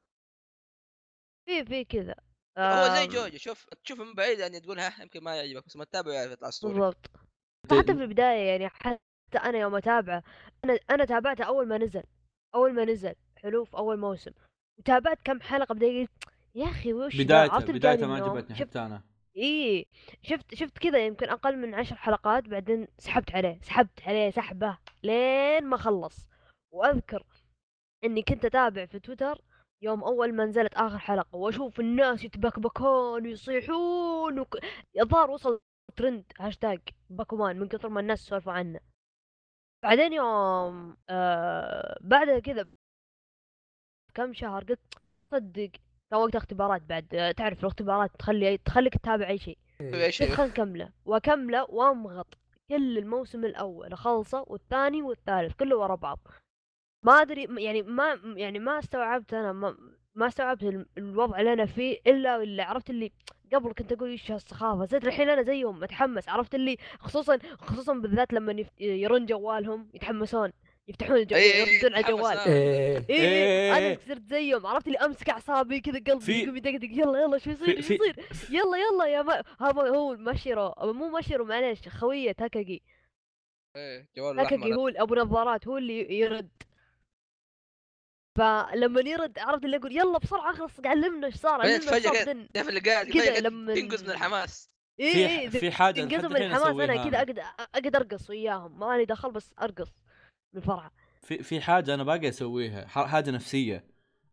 في 1.46 1.66
في 1.66 1.86
كذا. 1.86 2.16
هو 2.58 2.96
زي 2.96 3.08
جوجو 3.08 3.38
شوف 3.38 3.66
تشوفه 3.84 4.04
من 4.04 4.14
بعيد 4.14 4.40
يعني 4.40 4.60
تقول 4.60 4.80
ها 4.80 5.02
يمكن 5.02 5.24
ما 5.24 5.36
يعجبك 5.36 5.66
بس 5.66 5.76
ما 5.76 5.86
تتابعه 5.86 6.14
يعرف 6.14 6.32
يطلع 6.32 6.48
اسطوري 6.48 6.74
بالضبط. 6.74 7.10
حتى 7.72 7.96
في 7.96 8.02
البداية 8.04 8.50
يعني 8.50 8.70
حتى 8.70 9.38
أنا 9.44 9.58
يوم 9.58 9.76
أتابعه 9.76 10.24
أنا 10.66 10.80
أنا 10.90 11.06
تابعته 11.06 11.44
أول 11.44 11.68
ما 11.68 11.78
نزل. 11.78 12.04
أول 12.56 12.74
ما 12.74 12.86
نزل 12.86 13.14
حلو 13.38 13.66
في 13.66 13.78
أول 13.78 14.00
موسم 14.00 14.32
وتابعت 14.80 15.20
كم 15.24 15.42
حلقة 15.42 15.76
قلت 15.76 16.10
يا 16.56 16.66
أخي 16.66 16.94
وش؟ 16.94 17.22
بدايته 17.22 17.60
بدايته 17.74 18.08
ما؟ 18.08 18.16
عجبتني 18.16 18.56
حتى 18.56 18.80
أنا 18.80 19.02
إيه 19.36 19.86
شفت 20.22 20.56
شفت 20.56 20.78
كذا 20.78 21.06
يمكن 21.06 21.30
أقل 21.30 21.58
من 21.58 21.76
عشر 21.76 21.96
حلقات 21.96 22.48
بعدين 22.48 22.88
سحبت 22.98 23.36
عليه 23.36 23.60
سحبت 23.62 24.02
عليه 24.08 24.30
سحبه 24.30 24.78
لين 25.04 25.66
ما 25.66 25.78
خلص 25.78 26.28
وأذكر 26.72 27.24
إني 28.04 28.22
كنت 28.22 28.46
أتابع 28.46 28.86
في 28.86 29.00
تويتر 29.00 29.42
يوم 29.82 30.04
أول 30.04 30.34
ما 30.34 30.46
نزلت 30.46 30.74
آخر 30.74 30.98
حلقة 30.98 31.36
وأشوف 31.36 31.80
الناس 31.80 32.24
يتبكبكون 32.24 33.28
ويصيحون 33.28 34.40
وك... 34.40 34.58
الظاهر 35.02 35.32
وصل 35.32 35.62
ترند 35.96 36.24
هاشتاج 36.40 36.80
باكومان 37.10 37.60
من 37.60 37.68
كثر 37.68 37.90
ما 37.90 38.00
الناس 38.00 38.20
سولفوا 38.20 38.54
عنه 38.54 38.80
بعدين 39.84 40.14
يوم 40.14 40.98
آه 41.10 41.98
بعد 42.02 42.40
كذا 42.40 42.66
كم 44.14 44.34
شهر 44.34 44.64
قلت 44.64 44.80
صدق 45.32 45.70
كان 46.12 46.20
وقت 46.20 46.36
اختبارات 46.36 46.82
بعد 46.82 47.16
آه، 47.16 47.32
تعرف 47.32 47.60
الاختبارات 47.60 48.12
تخلي 48.20 48.58
تخليك 48.58 48.94
تتابع 48.98 49.28
أي 49.28 49.38
شيء. 49.38 49.58
أي 49.82 49.92
قلت 50.06 50.10
شيء 50.10 50.32
خل 50.36 50.48
نكمله 50.48 50.90
وأكمله 51.06 51.64
وأمغط 51.70 52.38
كل 52.70 52.98
الموسم 52.98 53.46
الأول 53.46 53.94
أخلصه 53.94 54.44
والثاني 54.48 55.02
والثالث 55.02 55.56
كله 55.56 55.78
ورا 55.78 55.96
بعض. 55.96 56.20
ما 57.06 57.14
أدري 57.14 57.64
يعني 57.66 57.82
ما 57.82 58.20
يعني 58.36 58.60
ما 58.60 58.80
استوعبت 58.80 59.34
أنا 59.34 59.52
ما, 59.54 59.78
ما 60.16 60.28
استوعبت 60.28 60.64
ال- 60.64 60.86
الوضع 60.98 61.40
اللي 61.40 61.54
أنا 61.54 61.66
فيه 61.66 62.00
إلا 62.08 62.36
اللي 62.44 62.62
عرفت 62.62 62.90
اللي 62.90 63.12
قبل 63.54 63.74
كنت 63.74 63.92
أقول 63.92 64.10
إيش 64.10 64.32
هالسخافة؟ 64.32 64.86
زيت 64.86 65.06
الحين 65.06 65.30
أنا 65.30 65.42
زيهم 65.42 65.80
متحمس 65.80 66.30
عرفت 66.30 66.56
اللي 66.56 66.78
خصوصا 67.00 67.40
خصوصا 67.60 67.94
بالذات 67.94 68.34
لما 68.34 68.52
يف- 68.52 68.82
يرن 68.82 69.26
جوالهم 69.26 69.90
يتحمسون 69.94 70.52
يفتحون 70.88 71.18
الجوال 71.18 71.42
إي- 71.42 71.54
إي- 71.54 71.74
يردون 71.74 71.94
على 71.96 72.06
الجوال. 72.06 72.38
إيه. 72.38 72.98
اي 72.98 73.04
اي 73.10 73.16
إيه. 73.20 73.78
أنا 73.78 73.98
صرت 74.08 74.22
زيهم 74.30 74.66
عرفت 74.68 74.88
اللي 74.88 74.98
أمسك 74.98 75.30
أعصابي 75.30 75.80
كذا 75.80 76.00
قلبي 76.08 76.44
يقوم 76.44 76.58
يدقدق 76.58 76.90
يلا 76.92 77.22
يلا 77.22 77.38
شو 77.38 77.50
يصير؟ 77.50 77.82
شو 77.82 77.94
يصير؟ 77.94 78.16
يلا 78.50 78.78
يلا 78.78 79.06
يا 79.06 79.22
ما 79.22 79.44
هذا 79.62 79.82
هو 79.82 80.16
ماشيرو 80.16 80.68
أو 80.68 80.94
مو 80.94 81.18
ماشيرو 81.18 81.46
معليش 81.46 81.88
خويه 81.90 82.32
تاكاجي 82.32 82.82
إيه 83.76 84.08
جوال 84.18 84.40
الاحمر 84.40 84.74
هو 84.76 84.88
أبو 84.88 85.16
نظارات 85.16 85.68
هو 85.68 85.78
اللي 85.78 86.20
يرد. 86.20 86.50
فلما 88.40 89.02
يرد 89.02 89.40
عرفت 89.40 89.66
اللي 89.66 89.78
أقول 89.78 89.98
يلا 89.98 90.18
بسرعة 90.18 90.52
اخلص 90.52 90.72
علمنا 90.86 91.28
إيش 91.28 91.36
صار 91.36 91.62
علمنا 91.62 91.76
إيش 91.76 91.84
صار 92.06 92.14
تعرف 92.54 92.70
اللي 92.70 92.80
قاعد 92.80 93.06
كذا 93.10 93.40
لما 93.40 93.76
تنقز 93.76 94.04
من 94.04 94.10
الحماس. 94.10 94.70
اي 95.00 95.12
في 95.14 95.40
اي 95.40 95.50
في 95.50 95.72
حاجة 95.72 96.02
تنقز 96.02 96.14
لحد 96.14 96.26
من 96.26 96.36
الحين 96.36 96.52
الحماس 96.52 96.90
أنا 96.90 97.04
كذا 97.10 97.22
أنا. 97.22 97.22
أقدر 97.22 97.42
أقدر 97.76 98.00
أرقص 98.00 98.30
وياهم 98.30 98.80
ماني 98.80 99.06
دخل 99.06 99.32
بس 99.32 99.54
أرقص 99.62 99.88
من 100.54 100.62
الفرحة. 100.62 100.94
في 101.22 101.44
في 101.44 101.62
حاجة 101.62 101.94
أنا 101.94 102.04
باقي 102.04 102.30
أسويها 102.30 102.88
ح- 102.88 103.06
حاجة 103.08 103.32
نفسية. 103.32 103.84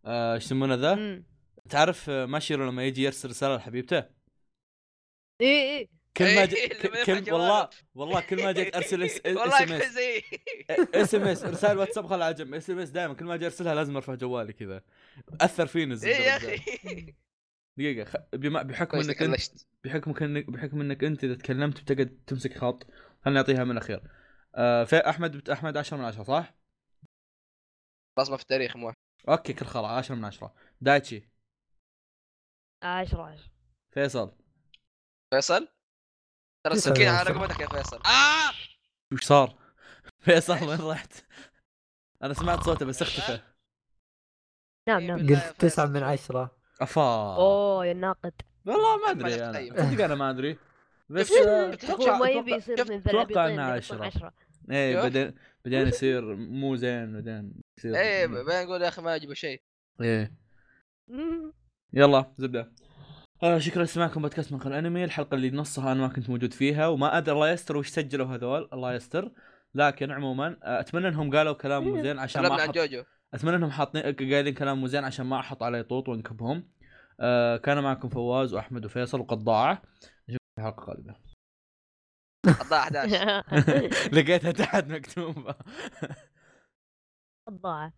آه، 0.05 0.35
إيش 0.35 0.45
يسمونه 0.45 0.75
ذا؟ 0.75 0.92
امم 0.92 1.25
تعرف 1.71 2.11
آه، 2.11 2.27
ماشيرو 2.27 2.66
لما 2.66 2.85
يجي 2.85 3.03
يرسل 3.03 3.29
رسالة 3.29 3.57
لحبيبته؟ 3.57 4.05
اي 5.40 5.79
اي 5.79 5.88
كل 6.17 6.25
ما 6.25 6.41
إيه، 6.41 6.45
ج... 6.45 7.25
كل. 7.27 7.33
والله 7.33 7.69
والله 7.95 8.21
كل 8.21 8.45
ما 8.45 8.53
جيت 8.53 8.77
أرسل 8.77 9.03
S 9.03 9.21
والله 9.27 9.63
MS. 9.62 9.99
SMS 10.95 11.45
رسائل 11.45 11.79
واتساب 11.79 12.07
خل 12.07 12.23
عجب 12.23 12.55
SMS 12.55 12.91
دائما 12.91 13.15
كل 13.15 13.25
ما 13.25 13.35
أجي 13.35 13.45
أرسلها 13.47 13.75
لازم 13.75 13.97
أرفع 13.97 14.15
جوالي 14.15 14.53
كذا. 14.53 14.83
أثر 15.41 15.67
فيني 15.67 15.93
الزبدة 15.93 16.17
إيه 16.17 16.23
يا. 16.27 16.37
أخي. 16.37 17.15
دقيقة 17.77 18.05
خ... 18.05 18.17
بما... 18.33 18.63
بحكم 18.63 18.99
إنك 18.99 19.23
انت 19.23 19.41
بحكم 19.85 20.25
انك 20.25 20.51
بحكم 20.51 20.81
إنك 20.81 21.05
أنت 21.05 21.25
إذا 21.25 21.35
تكلمت 21.35 21.81
بتقعد 21.81 22.19
تمسك 22.27 22.59
خط. 22.59 22.87
خليني 23.25 23.39
أعطيها 23.39 23.65
من 23.65 23.71
الأخير. 23.71 24.03
آه 24.55 24.85
في 24.85 24.97
أحمد 24.97 25.37
بت... 25.37 25.49
أحمد 25.51 25.77
10 25.77 25.97
من 25.97 26.05
10 26.05 26.23
صح؟ 26.23 26.55
بصمه 28.19 28.37
في 28.37 28.43
التاريخ 28.43 28.77
مو. 28.77 28.93
أوكي 29.29 29.53
كل 29.53 29.67
خلاص 29.67 29.91
10 29.91 30.15
من 30.15 30.25
10 30.25 30.55
دايتشي. 30.81 31.29
عشرة 32.83 33.23
عشرة. 33.23 33.51
فيصل. 33.91 34.33
فيصل؟ 35.31 35.69
ترى 36.69 36.75
فيصل 36.75 36.91
السكين 36.91 37.07
يا 37.07 37.11
على. 37.13 37.31
رقبتك 37.31 37.61
يا 37.61 37.67
فيصل 37.67 37.97
آه 37.97 38.51
وش 39.13 39.25
صار؟ 39.25 39.55
فيصل 40.21 40.69
وين 40.69 40.81
رحت؟ 40.81 41.13
أنا 42.23 42.35
سمعت 42.35 42.63
صوته 42.63 42.87
بس 42.87 43.03
اختفى 43.03 43.41
نعم 44.89 45.03
نعم 45.03 45.19
قلت 45.27 45.55
تسعة. 45.59 45.87
من 45.87 46.03
عشرة 46.03 46.57
أفا 46.81 47.35
أوه 47.37 47.87
يا 47.87 47.93
الناقد 47.93 48.33
والله 48.67 48.97
ما 48.97 49.11
أدري 49.11 49.31
جبت 49.31 49.41
أنا 49.43 49.53
طيب. 49.53 49.77
صدق 49.81 50.05
أنا 50.05 50.15
ما 50.15 50.31
أدري 50.31 50.59
بس 51.09 51.33
آه، 51.33 51.73
أتوقع 51.73 52.15
هو 52.17 52.19
ما 52.19 52.29
يبي 52.29 52.57
أتوقع 52.57 52.57
يصير 52.57 52.85
من 52.85 53.01
يكون 53.31 53.59
عشرة. 53.61 54.05
عشرة 54.05 54.33
إيه 54.71 54.95
شوف. 54.95 55.03
بعدين 55.03 55.35
بعدين 55.65 55.89
يصير 55.89 56.35
مو 56.37 56.77
زين 56.77 57.13
بعدين 57.13 57.53
يصير 57.79 57.97
إيه 57.97 58.27
بعدين 58.27 58.65
نقول 58.67 58.83
يا 58.83 58.89
أخي 58.89 59.03
ما 59.03 59.11
يعجبه 59.11 59.35
شيء 59.35 59.63
إيه. 60.01 60.33
يلا 61.95 62.33
زبدة 62.39 62.73
آه 63.42 63.59
شكرا 63.59 63.83
لسماعكم 63.85 64.22
بودكاست 64.22 64.53
من 64.53 64.62
الأنمي. 64.66 65.05
الحلقة 65.05 65.35
اللي 65.35 65.51
نصها 65.51 65.92
أنا 65.92 66.01
ما 66.01 66.09
كنت 66.09 66.31
موجود 66.31 66.53
فيها 66.53 66.87
وما 66.88 67.18
أدري 67.18 67.35
الله 67.35 67.51
يستر 67.51 67.77
وش 67.77 67.88
سجلوا 67.88 68.27
هذول 68.27 68.68
الله 68.72 68.94
يستر. 68.94 69.33
لكن 69.75 70.11
عموما 70.11 70.59
آه، 70.62 70.81
أتمنى 70.81 71.09
إنهم 71.09 71.37
قالوا 71.37 71.53
كلام 71.53 71.85
مو 71.85 72.03
زين 72.03 72.18
عشان 72.18 72.42
ما 72.42 72.55
أحط 72.55 72.75
جوجو. 72.75 73.05
أتمنى 73.35 73.57
إنهم 73.57 73.70
حاطين 73.70 74.03
قايلين 74.03 74.55
كلام 74.55 74.79
مو 74.81 74.87
زين 74.87 75.05
عشان 75.05 75.27
ما 75.27 75.40
أحط 75.40 75.62
عليه 75.62 75.83
طوط 75.83 76.09
وأنكبهم. 76.09 76.68
آه 77.20 77.57
كان 77.57 77.83
معكم 77.83 78.09
فواز 78.09 78.55
وأحمد 78.55 78.85
وفيصل 78.85 79.20
وقضاعه 79.20 79.83
نشوفكم 80.29 80.38
في 80.57 80.62
حلقة 80.62 80.83
قادمة. 80.87 81.14
الضاع 82.62 82.79
11 82.83 83.42
لقيتها 84.18 84.53
تحت 84.53 84.85
مكتوبة. 84.85 85.55
الضاعة 87.49 87.92